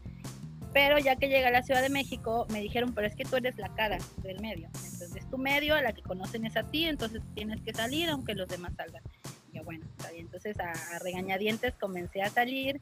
[0.78, 3.38] Pero ya que llegué a la Ciudad de México, me dijeron, pero es que tú
[3.38, 4.70] eres la cara del medio.
[4.94, 8.48] Entonces, tu medio, la que conocen es a ti, entonces tienes que salir aunque los
[8.48, 9.02] demás salgan.
[9.52, 10.28] Y yo, bueno, está bien.
[10.28, 12.80] Entonces, a, a regañadientes comencé a salir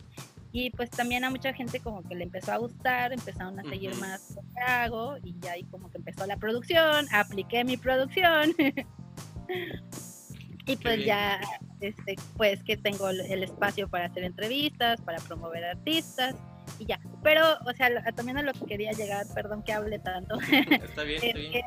[0.52, 3.96] y pues también a mucha gente como que le empezó a gustar, empezaron a seguir
[3.96, 8.54] más lo que hago y ya ahí como que empezó la producción, apliqué mi producción.
[10.66, 11.40] y pues ya,
[11.80, 16.36] este, pues que tengo el espacio para hacer entrevistas, para promover artistas
[16.80, 17.00] y ya.
[17.24, 20.40] Pero, o sea, también a lo que quería llegar, perdón que hable tanto.
[20.50, 21.64] Está bien, está bien.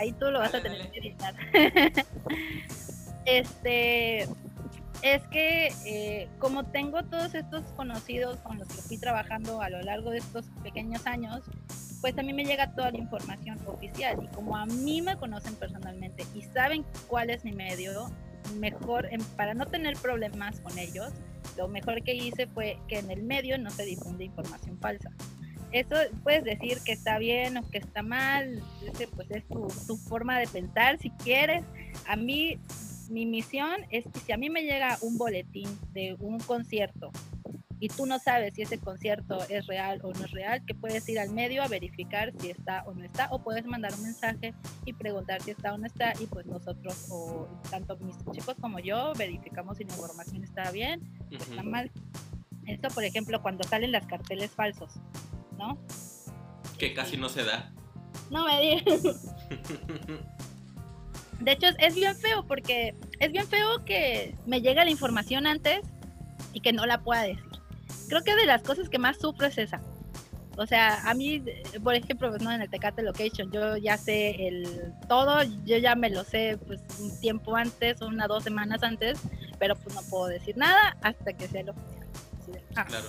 [0.00, 1.34] ahí tú lo vas a tener que editar.
[3.24, 4.22] este,
[5.02, 9.82] es que eh, como tengo todos estos conocidos con los que fui trabajando a lo
[9.82, 11.42] largo de estos pequeños años,
[12.00, 15.54] pues a mí me llega toda la información oficial y como a mí me conocen
[15.56, 18.10] personalmente y saben cuál es mi medio,
[18.56, 21.12] mejor, para no tener problemas con ellos,
[21.56, 25.10] lo mejor que hice fue que en el medio no se difunde información falsa.
[25.70, 28.62] Eso puedes decir que está bien o que está mal,
[29.16, 31.64] pues es tu, tu forma de pensar si quieres.
[32.06, 32.58] A mí
[33.08, 37.10] mi misión es que si a mí me llega un boletín de un concierto
[37.82, 41.08] y tú no sabes si ese concierto es real o no es real, que puedes
[41.08, 44.54] ir al medio a verificar si está o no está, o puedes mandar un mensaje
[44.84, 48.78] y preguntar si está o no está, y pues nosotros, o tanto mis chicos como
[48.78, 51.00] yo, verificamos si la información está bien
[51.32, 51.90] o está mal.
[52.68, 54.92] Esto, por ejemplo, cuando salen las carteles falsos,
[55.58, 55.76] ¿no?
[56.78, 57.72] Que casi no se da.
[58.30, 59.34] No me digas.
[61.40, 65.80] De hecho, es bien feo porque es bien feo que me llegue la información antes
[66.52, 67.51] y que no la pueda decir.
[68.12, 69.80] Creo que de las cosas que más sufro es esa.
[70.58, 71.42] O sea, a mí,
[71.82, 72.52] por ejemplo, pues, ¿no?
[72.52, 76.82] en el Tecate Location, yo ya sé el todo, yo ya me lo sé pues
[77.00, 79.18] un tiempo antes, una dos semanas antes,
[79.58, 82.06] pero pues no puedo decir nada hasta que sea lo oficial.
[82.76, 82.84] Ah.
[82.84, 83.08] Claro.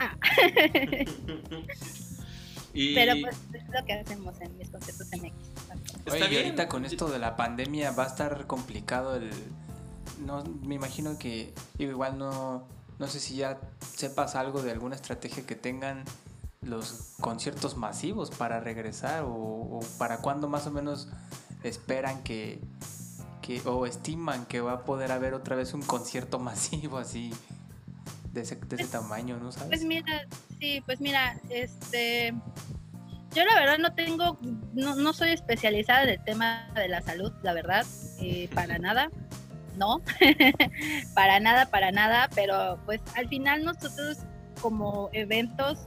[0.00, 0.14] Ah.
[2.74, 6.12] Pero pues es lo que hacemos en mis conciertos MX.
[6.12, 9.30] Oye, y ahorita con esto de la pandemia va a estar complicado el...
[10.26, 12.66] No, me imagino que igual no,
[13.04, 13.58] no sé si ya
[13.96, 16.04] sepas algo de alguna estrategia que tengan
[16.62, 21.08] los conciertos masivos para regresar o, para cuándo más o menos
[21.64, 22.60] esperan que,
[23.42, 27.30] que o estiman que va a poder haber otra vez un concierto masivo así
[28.32, 29.68] de ese, de ese tamaño, ¿no sabes?
[29.68, 30.26] Pues mira,
[30.58, 32.32] sí, pues mira, este
[33.34, 34.38] yo la verdad no tengo,
[34.72, 37.84] no, no soy especializada en el tema de la salud, la verdad,
[38.20, 39.10] eh, para nada,
[39.76, 40.02] no,
[41.14, 44.18] para nada, para nada, pero pues al final nosotros
[44.60, 45.86] como eventos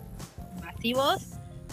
[0.61, 1.29] masivos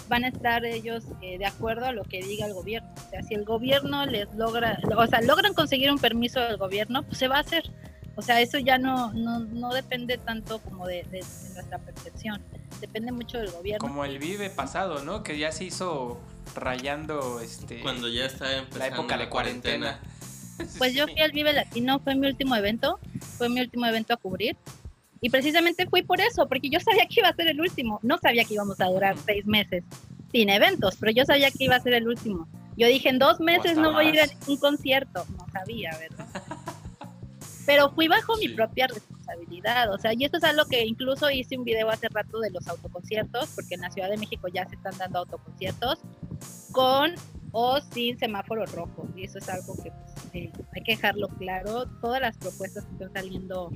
[0.08, 2.90] van a estar ellos eh, de acuerdo a lo que diga el gobierno.
[3.06, 7.02] O sea, si el gobierno les logra, o sea, logran conseguir un permiso del gobierno,
[7.02, 7.70] pues se va a hacer.
[8.16, 12.40] O sea, eso ya no, no, no depende tanto como de, de nuestra percepción
[12.80, 13.86] depende mucho del gobierno.
[13.86, 15.22] Como el Vive pasado, ¿no?
[15.22, 16.20] Que ya se hizo
[16.54, 20.00] rayando este cuando ya está empezando la época de cuarentena.
[20.78, 22.98] Pues yo fui al Vive Latino, fue mi último evento,
[23.38, 24.56] fue mi último evento a cubrir.
[25.20, 27.98] Y precisamente fui por eso, porque yo sabía que iba a ser el último.
[28.02, 29.82] No sabía que íbamos a durar seis meses
[30.30, 32.46] sin eventos, pero yo sabía que iba a ser el último.
[32.76, 35.24] Yo dije, en dos meses no voy a ir a ningún concierto.
[35.38, 36.26] No sabía, ¿verdad?
[37.66, 41.56] Pero fui bajo mi propia responsabilidad, o sea, y esto es algo que incluso hice
[41.56, 44.74] un video hace rato de los autoconciertos, porque en la Ciudad de México ya se
[44.74, 46.00] están dando autoconciertos
[46.72, 47.14] con
[47.56, 51.86] o sin semáforo rojo, y eso es algo que pues, eh, hay que dejarlo claro.
[52.00, 53.70] Todas las propuestas que están saliendo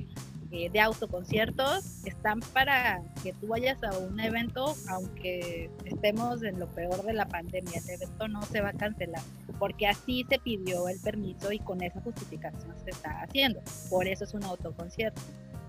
[0.51, 6.67] eh, de autoconciertos están para que tú vayas a un evento, aunque estemos en lo
[6.67, 9.23] peor de la pandemia, el evento no se va a cancelar,
[9.57, 13.61] porque así se pidió el permiso y con esa justificación se está haciendo.
[13.89, 15.21] Por eso es un autoconcierto.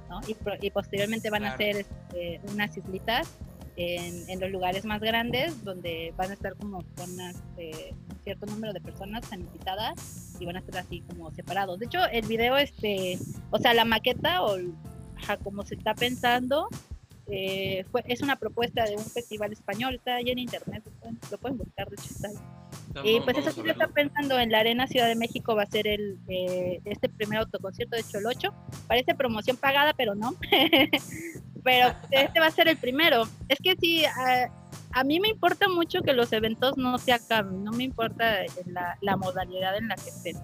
[0.08, 0.20] ¿no?
[0.26, 0.36] Y,
[0.66, 3.28] y posteriormente van a ser este, unas islitas
[3.80, 8.80] en, los lugares más grandes, donde van a estar como con este, cierto número de
[8.80, 11.78] personas invitadas y van a estar así como separados.
[11.78, 13.18] De hecho, el video, este,
[13.50, 14.58] o sea, la maqueta o
[15.42, 16.68] como se está pensando,
[17.26, 20.82] eh, fue, es una propuesta de un festival español, está ahí en internet,
[21.30, 22.59] lo pueden, buscar, de hecho está ahí.
[23.04, 25.86] Y pues eso se está pensando en la Arena Ciudad de México, va a ser
[25.86, 28.52] el eh, este primer autoconcierto de Cholocho.
[28.88, 30.34] Parece promoción pagada, pero no.
[31.64, 33.28] pero este va a ser el primero.
[33.48, 37.72] Es que sí, a, mí me importa mucho que los eventos no se acaben, no
[37.72, 40.36] me importa la, modalidad en la que estén.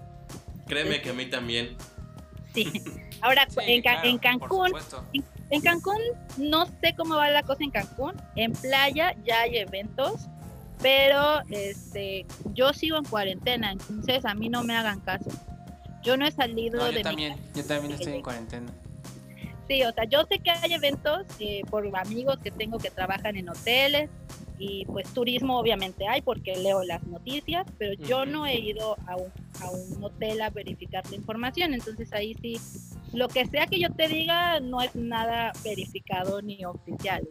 [0.67, 1.75] Créeme que a mí también.
[2.53, 2.71] Sí.
[3.21, 4.71] Ahora, en, en, Cancún,
[5.49, 5.99] en Cancún
[6.37, 8.13] no sé cómo va la cosa en Cancún.
[8.35, 10.27] En playa ya hay eventos,
[10.81, 15.29] pero este, yo sigo en cuarentena, entonces a mí no me hagan caso.
[16.03, 16.97] Yo no he salido de.
[16.97, 18.71] Yo también, yo también estoy en cuarentena.
[19.67, 23.35] Sí, o sea, yo sé que hay eventos eh, por amigos que tengo que trabajan
[23.35, 24.09] en hoteles
[24.57, 29.17] y pues turismo obviamente hay porque leo las noticias, pero yo no he ido a
[29.17, 32.59] un, a un hotel a verificar la información, entonces ahí sí,
[33.13, 37.27] lo que sea que yo te diga no es nada verificado ni oficial.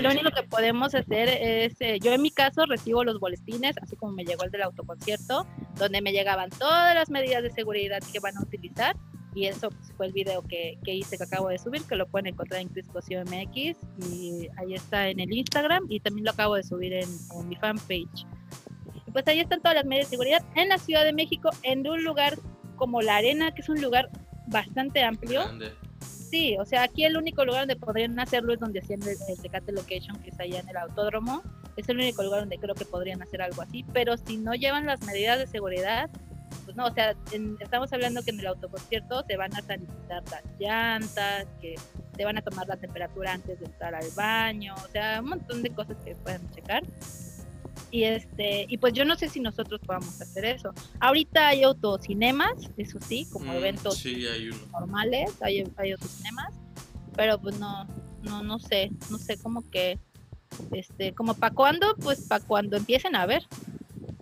[0.00, 3.96] Lo único que podemos hacer es, eh, yo en mi caso recibo los boletines, así
[3.96, 5.46] como me llegó el del autoconcierto,
[5.76, 8.96] donde me llegaban todas las medidas de seguridad que van a utilizar
[9.34, 12.06] y eso pues, fue el video que, que, hice que acabo de subir, que lo
[12.06, 13.76] pueden encontrar en Criscocio MX
[14.08, 17.08] y ahí está en el Instagram y también lo acabo de subir en,
[17.48, 18.26] mi fanpage.
[19.06, 21.86] Y pues ahí están todas las medidas de seguridad en la Ciudad de México, en
[21.86, 22.38] un lugar
[22.76, 24.08] como la Arena, que es un lugar
[24.46, 25.42] bastante amplio.
[26.34, 29.40] Sí, o sea, aquí el único lugar donde podrían hacerlo es donde hacían el, el
[29.40, 31.44] Tecate Location, que está allá en el autódromo.
[31.76, 34.84] Es el único lugar donde creo que podrían hacer algo así, pero si no llevan
[34.84, 36.10] las medidas de seguridad,
[36.64, 37.14] pues no, o sea,
[37.60, 41.76] estamos hablando que en el autoconcierto te van a sanitizar las llantas, que
[42.16, 45.62] te van a tomar la temperatura antes de entrar al baño, o sea, un montón
[45.62, 46.82] de cosas que pueden checar.
[47.94, 50.72] Y este, y pues yo no sé si nosotros podamos hacer eso.
[50.98, 54.04] Ahorita hay autocinemas, eso sí, como mm, eventos
[54.72, 56.52] normales, hay, hay autocinemas,
[57.14, 57.86] pero pues no,
[58.24, 60.00] no, no sé, no sé cómo que,
[60.72, 63.46] este, como para cuando, pues para cuando empiecen a ver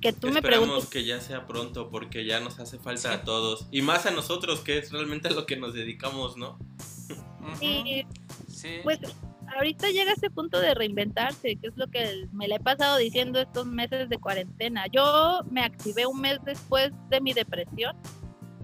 [0.02, 0.90] que tú me preguntes.
[0.90, 4.60] que ya sea pronto porque ya nos hace falta a todos y más a nosotros
[4.60, 6.58] que es realmente a lo que nos dedicamos, ¿no?
[7.62, 8.04] Y
[8.82, 8.98] pues
[9.56, 13.40] ahorita llega ese punto de reinventarse, que es lo que me le he pasado diciendo
[13.40, 14.86] estos meses de cuarentena.
[14.92, 17.96] Yo me activé un mes después de mi depresión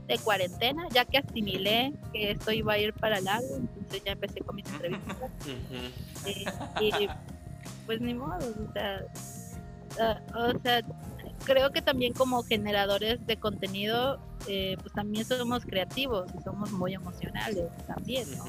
[0.07, 4.41] de cuarentena, ya que asimilé que esto iba a ir para largo, entonces ya empecé
[4.41, 5.30] con mis entrevistas.
[6.80, 7.09] y,
[7.84, 9.03] pues ni modo, o sea,
[9.99, 10.82] uh, o sea
[11.45, 16.95] creo que también como generadores de contenido, eh, pues también somos creativos y somos muy
[16.95, 18.45] emocionales también, ¿no?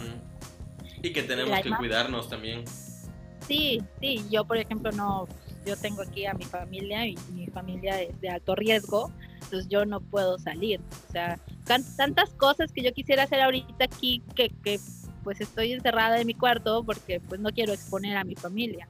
[1.01, 2.63] Y que tenemos que cuidarnos también.
[3.47, 5.27] Sí, sí, yo por ejemplo no,
[5.65, 9.85] yo tengo aquí a mi familia y mi familia es de alto riesgo, entonces yo
[9.85, 10.81] no puedo salir.
[11.07, 11.39] O sea,
[11.97, 14.79] tantas cosas que yo quisiera hacer ahorita aquí que, que
[15.23, 18.87] pues estoy encerrada en mi cuarto porque pues no quiero exponer a mi familia.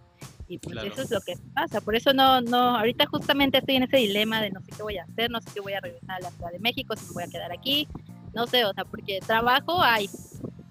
[0.48, 1.80] Y pues eso es lo que pasa.
[1.80, 4.98] Por eso no, no, ahorita justamente estoy en ese dilema de no sé qué voy
[4.98, 7.12] a hacer, no sé qué voy a regresar a la Ciudad de México, si me
[7.14, 7.88] voy a quedar aquí,
[8.34, 10.10] no sé, o sea, porque trabajo hay,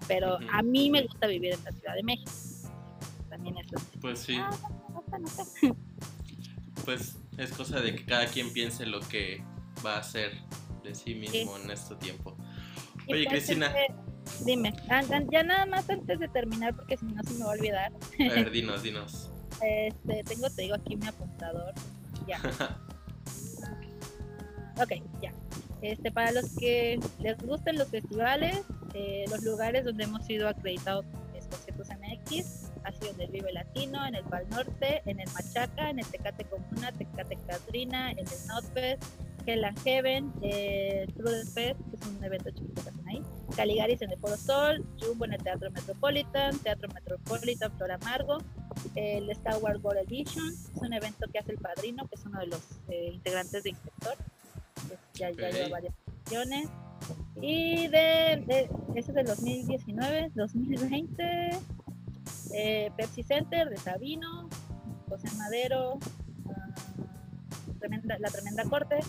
[0.09, 2.31] pero a mí me gusta vivir en la Ciudad de México.
[3.29, 3.75] También eso.
[4.01, 4.37] Pues sí.
[4.37, 4.49] Ah,
[6.83, 9.43] pues es cosa de que cada quien piense lo que
[9.85, 10.31] va a hacer
[10.83, 12.35] de sí mismo en este tiempo.
[13.07, 13.71] Oye, Cristina.
[14.45, 14.73] Dime,
[15.31, 17.91] ya nada más antes de terminar, porque si no se me va a olvidar.
[17.91, 19.31] A ver, dinos, dinos.
[19.61, 21.73] Este, tengo, te digo aquí mi apuntador.
[22.27, 22.41] Ya.
[24.81, 24.91] ok,
[25.21, 25.33] ya.
[25.81, 28.61] Este, para los que les gusten los festivales,
[28.93, 31.05] eh, los lugares donde hemos sido acreditados
[31.37, 35.29] es Conciertos MX, ha sido en el Vive Latino, en el Pal Norte, en el
[35.31, 39.03] Machaca, en el Tecate Comuna, Tecate Catrina, en el Notfest,
[39.45, 43.23] Hell and Heaven, eh, True Fest, que es un evento chiquito que hacen ahí,
[43.55, 48.37] Caligaris en el Polo Sol, Jumbo en el Teatro Metropolitan, Teatro Metropolitan, Flor Amargo,
[48.95, 52.39] el Star Wars World Edition, es un evento que hace el padrino, que es uno
[52.39, 54.15] de los eh, integrantes de Inspector,
[55.13, 56.69] que ya, lleva varias ediciones.
[57.41, 61.49] Y de, de, ese es del 2019, 2020,
[62.53, 64.49] eh, Pepsi Center de Sabino,
[65.07, 68.99] José Madero, uh, tremenda, la tremenda corte,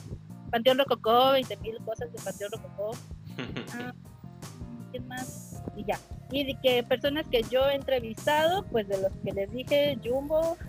[0.51, 2.91] Panteón Rococó, 20.000 cosas de Panteón Rococó.
[2.91, 3.93] Uh,
[4.91, 5.63] ¿Quién más?
[5.77, 5.99] Y ya.
[6.33, 10.57] Y de que personas que yo he entrevistado, pues de los que les dije, Jumbo,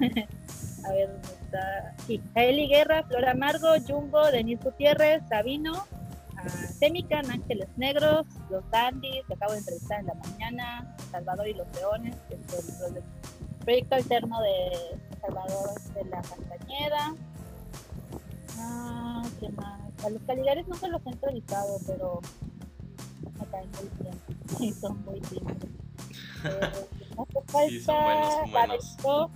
[0.86, 1.96] a ver dónde está.
[2.08, 5.86] Sí, Eli Guerra, Flora Amargo, Jumbo, Denis Gutiérrez, Sabino,
[6.50, 11.68] Semican, Ángeles Negros, Los Dandys, que acabo de entrevistar en la mañana, Salvador y los
[11.76, 13.04] Leones, que es el,
[13.60, 17.16] proyecto alterno de Salvador de la Castañeda.
[18.58, 19.80] Ah, ¿qué más?
[20.04, 22.22] A los Caligares no se los he entrevistado, pero
[23.39, 24.22] me caen muy bien.
[24.58, 25.48] Sí, son muy bien.
[26.44, 26.72] Eh,
[27.16, 27.26] no
[27.70, 29.32] sí, son buenos, buenos.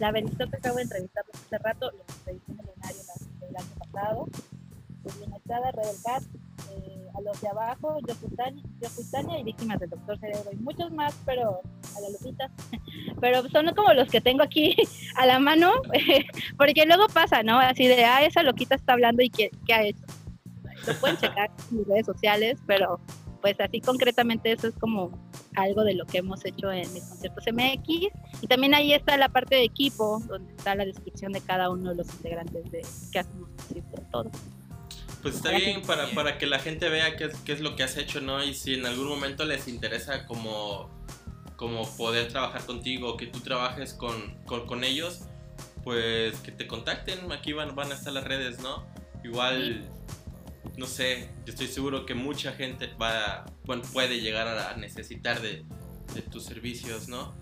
[0.00, 3.02] La Benito que acabo de entrevistar hace rato, lo entrevisté en el lunario
[3.48, 4.26] el año pasado.
[5.18, 6.35] Bienestada, Rebel Cat, eh, a
[7.26, 8.30] los de abajo, yo fui
[9.10, 11.60] Tania y víctimas del Doctor Cerebro y muchos más, pero
[11.96, 12.50] a la lupita.
[13.20, 14.76] Pero son como los que tengo aquí
[15.16, 15.72] a la mano,
[16.58, 17.58] porque luego pasa, ¿no?
[17.58, 20.04] Así de, ah, esa loquita está hablando y ¿qué, qué ha hecho?
[20.86, 23.00] Lo pueden checar en mis redes sociales, pero
[23.40, 25.10] pues así concretamente eso es como
[25.54, 28.08] algo de lo que hemos hecho en mis conciertos MX.
[28.42, 31.90] Y también ahí está la parte de equipo, donde está la descripción de cada uno
[31.90, 33.50] de los integrantes de que hacemos
[34.10, 34.30] todo.
[35.26, 37.82] Pues está bien para, para que la gente vea qué es, qué es lo que
[37.82, 38.44] has hecho, ¿no?
[38.44, 40.88] Y si en algún momento les interesa como,
[41.56, 45.22] como poder trabajar contigo, que tú trabajes con, con, con ellos,
[45.82, 48.86] pues que te contacten, aquí van, van a estar las redes, ¿no?
[49.24, 49.90] Igual,
[50.76, 55.64] no sé, yo estoy seguro que mucha gente va, bueno, puede llegar a necesitar de,
[56.14, 57.34] de tus servicios, ¿no?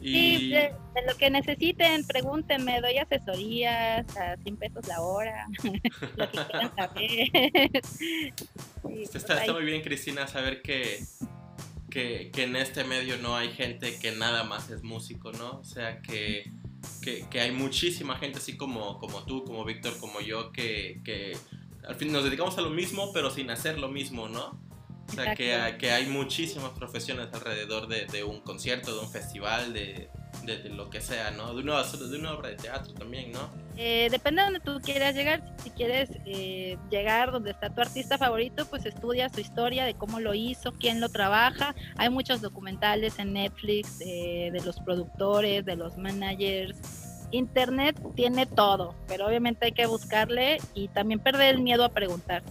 [0.00, 0.50] Y...
[0.50, 0.72] de,
[1.06, 5.46] lo que necesiten, pregúntenme, doy asesorías a 100 pesos la hora,
[6.16, 7.82] lo que quieran saber.
[9.14, 11.04] está, está, muy bien, Cristina, saber que,
[11.90, 15.60] que, que, en este medio no hay gente que nada más es músico, ¿no?
[15.60, 16.50] O sea, que,
[17.02, 21.36] que hay muchísima gente así como, como tú, como Víctor, como yo, que, que
[21.86, 24.65] al fin nos dedicamos a lo mismo, pero sin hacer lo mismo, ¿no?
[25.08, 29.72] O sea, que, que, hay muchísimas profesiones alrededor de, de, un concierto, de un festival,
[29.72, 30.10] de,
[30.44, 31.54] de, lo que sea, ¿no?
[31.54, 33.48] De una, de una obra de teatro también, ¿no?
[33.76, 35.42] Eh, depende de donde tú quieras llegar.
[35.62, 40.20] Si quieres eh, llegar donde está tu artista favorito, pues estudia su historia de cómo
[40.20, 41.74] lo hizo, quién lo trabaja.
[41.96, 46.76] Hay muchos documentales en Netflix eh, de los productores, de los managers.
[47.32, 52.42] Internet tiene todo, pero obviamente hay que buscarle y también perder el miedo a preguntar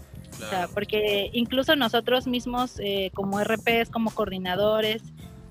[0.73, 5.01] porque incluso nosotros mismos eh, como RPs, como coordinadores,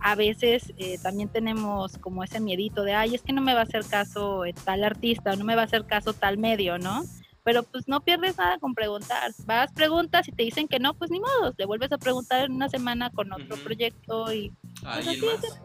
[0.01, 3.61] a veces eh, también tenemos como ese miedito de, ay, es que no me va
[3.61, 7.05] a hacer caso eh, tal artista, no me va a hacer caso tal medio, ¿no?
[7.43, 9.33] Pero pues no pierdes nada con preguntar.
[9.47, 12.53] Vas, preguntas y te dicen que no, pues ni modo, le vuelves a preguntar en
[12.53, 14.53] una semana con otro proyecto y...
[14.83, 15.61] Pues, así es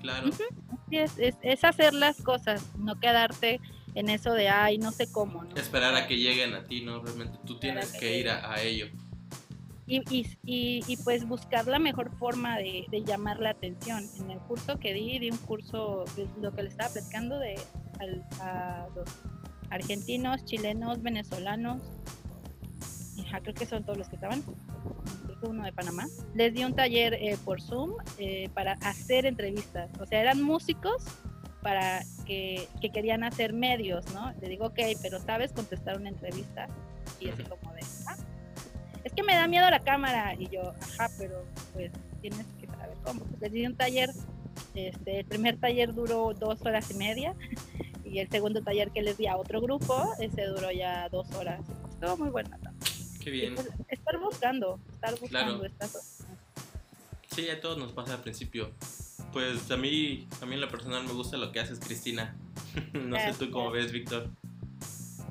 [0.00, 0.28] Claro.
[0.90, 3.60] es, es hacer las cosas, no quedarte
[3.94, 5.44] en eso de, ay, no sé cómo.
[5.44, 5.56] ¿no?
[5.56, 7.00] Esperar a que lleguen a ti, ¿no?
[7.00, 8.86] Realmente tú tienes que, ir a, ello.
[9.86, 14.04] Y, y, y, pues buscar la mejor forma de, llamar la atención.
[14.18, 17.54] En el curso que di, di un curso, de lo que le estaba platicando, de
[18.40, 19.06] a los
[19.70, 21.82] argentinos, chilenos, venezolanos,
[23.42, 26.74] creo que son todos los que estaban, creo que uno de Panamá, les di un
[26.74, 29.90] taller eh, por Zoom eh, para hacer entrevistas.
[30.00, 31.04] O sea, eran músicos
[31.64, 34.34] para que, querían hacer medios, ¿no?
[34.42, 36.68] Le digo, ok, pero ¿sabes contestar una entrevista?
[37.18, 38.16] Y así como de, ah,
[39.02, 40.34] es que me da miedo la cámara.
[40.38, 41.42] Y yo, ajá, pero
[41.72, 41.90] pues
[42.20, 43.24] tienes que saber cómo.
[43.24, 44.10] Pues les di un taller,
[44.74, 47.34] este, el primer taller duró dos horas y media
[48.04, 51.62] y el segundo taller que les di a otro grupo, ese duró ya dos horas.
[51.90, 52.50] Estuvo muy bueno
[53.22, 53.54] Qué bien.
[53.54, 56.26] Pues, estar buscando, estar buscando estas cosas.
[57.34, 58.70] Sí, a todos nos pasa al principio
[59.34, 62.36] pues a mí, a mí en lo personal me gusta lo que haces, Cristina.
[62.94, 64.30] no sé tú cómo ves, Víctor.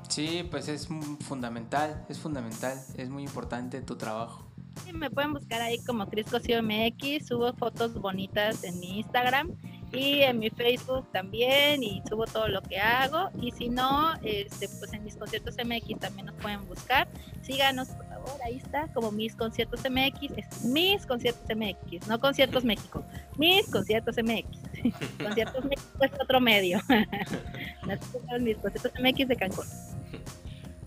[0.08, 0.86] Sí, pues es
[1.26, 4.46] fundamental, es fundamental, es muy importante tu trabajo.
[4.84, 9.52] Sí, me pueden buscar ahí como Cris MX, subo fotos bonitas en mi Instagram
[9.90, 14.68] y en mi Facebook también y subo todo lo que hago y si no, este,
[14.68, 17.08] pues en mis conciertos MX también nos pueden buscar.
[17.42, 17.88] Síganos
[18.24, 23.04] favor, ahí está, como mis conciertos MX, es mis conciertos MX, no conciertos México,
[23.36, 24.58] mis conciertos MX.
[25.22, 26.80] conciertos México es otro medio.
[28.40, 29.66] mis conciertos MX de Cancún.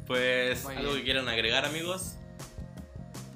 [0.05, 2.17] Pues algo que quieran agregar amigos.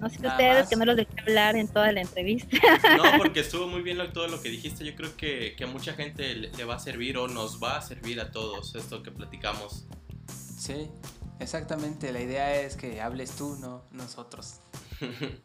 [0.02, 2.58] No sé ustedes que no los dejé hablar en toda la entrevista.
[2.98, 4.84] No, porque estuvo muy bien todo lo que dijiste.
[4.84, 8.20] Yo creo que, a mucha gente le, va a servir o nos va a servir
[8.20, 9.86] a todos esto que platicamos.
[10.58, 10.90] Sí,
[11.42, 12.12] exactamente.
[12.12, 14.60] La idea es que hables tú, no nosotros.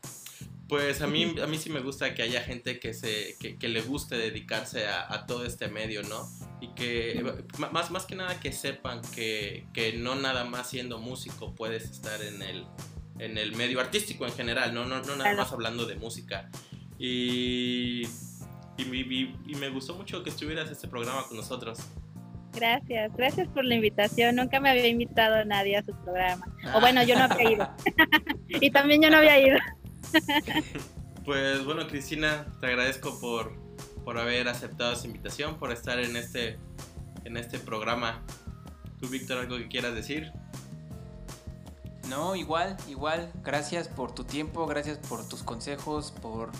[0.69, 3.83] Pues a mí, a mí sí me gusta que haya gente que, se, que, le
[3.83, 6.29] guste dedicarse a, todo este medio, ¿no?
[6.61, 7.25] Y que
[7.71, 12.21] más, más que nada que sepan que, que no nada más siendo músico puedes estar
[12.21, 12.67] en el,
[13.21, 16.51] en el medio artístico en general, no, no, no nada más hablando de música.
[16.99, 18.03] Y,
[18.79, 21.79] y, me gustó mucho que estuvieras en este programa con nosotros.
[22.57, 24.37] Gracias, gracias por la invitación.
[24.37, 26.47] Nunca me había invitado nadie a su programa.
[26.75, 27.69] O bueno, yo no había ido.
[28.49, 29.59] y también yo no había ido.
[31.25, 33.53] pues bueno, Cristina, te agradezco por,
[34.05, 36.59] por haber aceptado esa invitación, por estar en este,
[37.25, 38.23] en este programa.
[39.01, 40.33] ¿Tú, Víctor, algo que quieras decir?
[42.09, 43.33] No, igual, igual.
[43.43, 46.53] Gracias por tu tiempo, gracias por tus consejos, por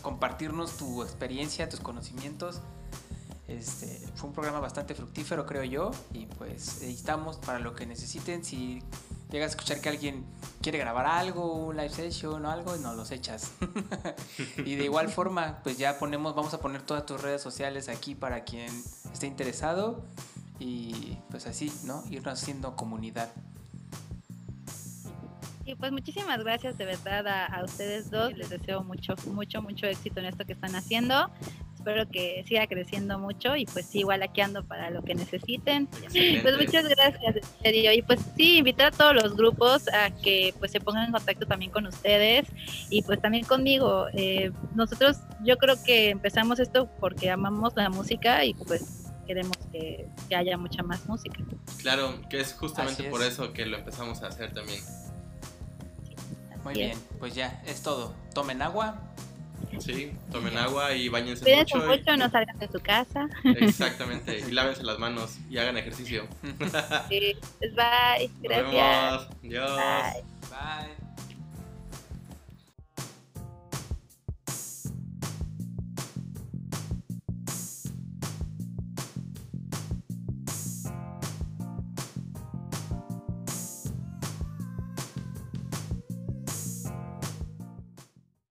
[0.00, 2.62] compartirnos tu experiencia, tus conocimientos.
[3.50, 8.44] Este, fue un programa bastante fructífero, creo yo, y pues estamos para lo que necesiten.
[8.44, 8.80] Si
[9.28, 10.24] llegas a escuchar que alguien
[10.62, 13.50] quiere grabar algo, un live session o algo, nos los echas.
[14.58, 18.14] y de igual forma, pues ya ponemos, vamos a poner todas tus redes sociales aquí
[18.14, 18.70] para quien
[19.12, 20.04] esté interesado
[20.60, 22.04] y pues así, ¿no?
[22.08, 23.32] Irnos haciendo comunidad.
[25.64, 28.32] Sí, pues muchísimas gracias de verdad a, ustedes dos.
[28.36, 31.28] Les deseo mucho, mucho, mucho éxito en esto que están haciendo
[31.80, 35.88] espero que siga creciendo mucho y pues igual aquí ando para lo que necesiten.
[36.42, 37.92] Pues muchas gracias, en serio.
[37.92, 41.46] Y pues sí, invitar a todos los grupos a que pues se pongan en contacto
[41.46, 42.46] también con ustedes
[42.90, 44.06] y pues también conmigo.
[44.12, 50.08] Eh, nosotros yo creo que empezamos esto porque amamos la música y pues queremos que,
[50.36, 51.40] haya mucha más música.
[51.78, 54.80] Claro, que es justamente por eso que lo empezamos a hacer también.
[56.64, 58.14] Muy bien, pues ya, es todo.
[58.34, 59.09] Tomen agua,
[59.78, 61.78] Sí, tomen agua y bañense mucho.
[61.78, 63.28] mucho, no salgan de su casa.
[63.44, 66.26] Exactamente, y lávense las manos y hagan ejercicio.
[67.08, 68.64] Sí, pues bye, gracias.
[68.64, 69.28] Nos vemos.
[69.44, 69.80] Adiós.
[70.50, 70.99] bye.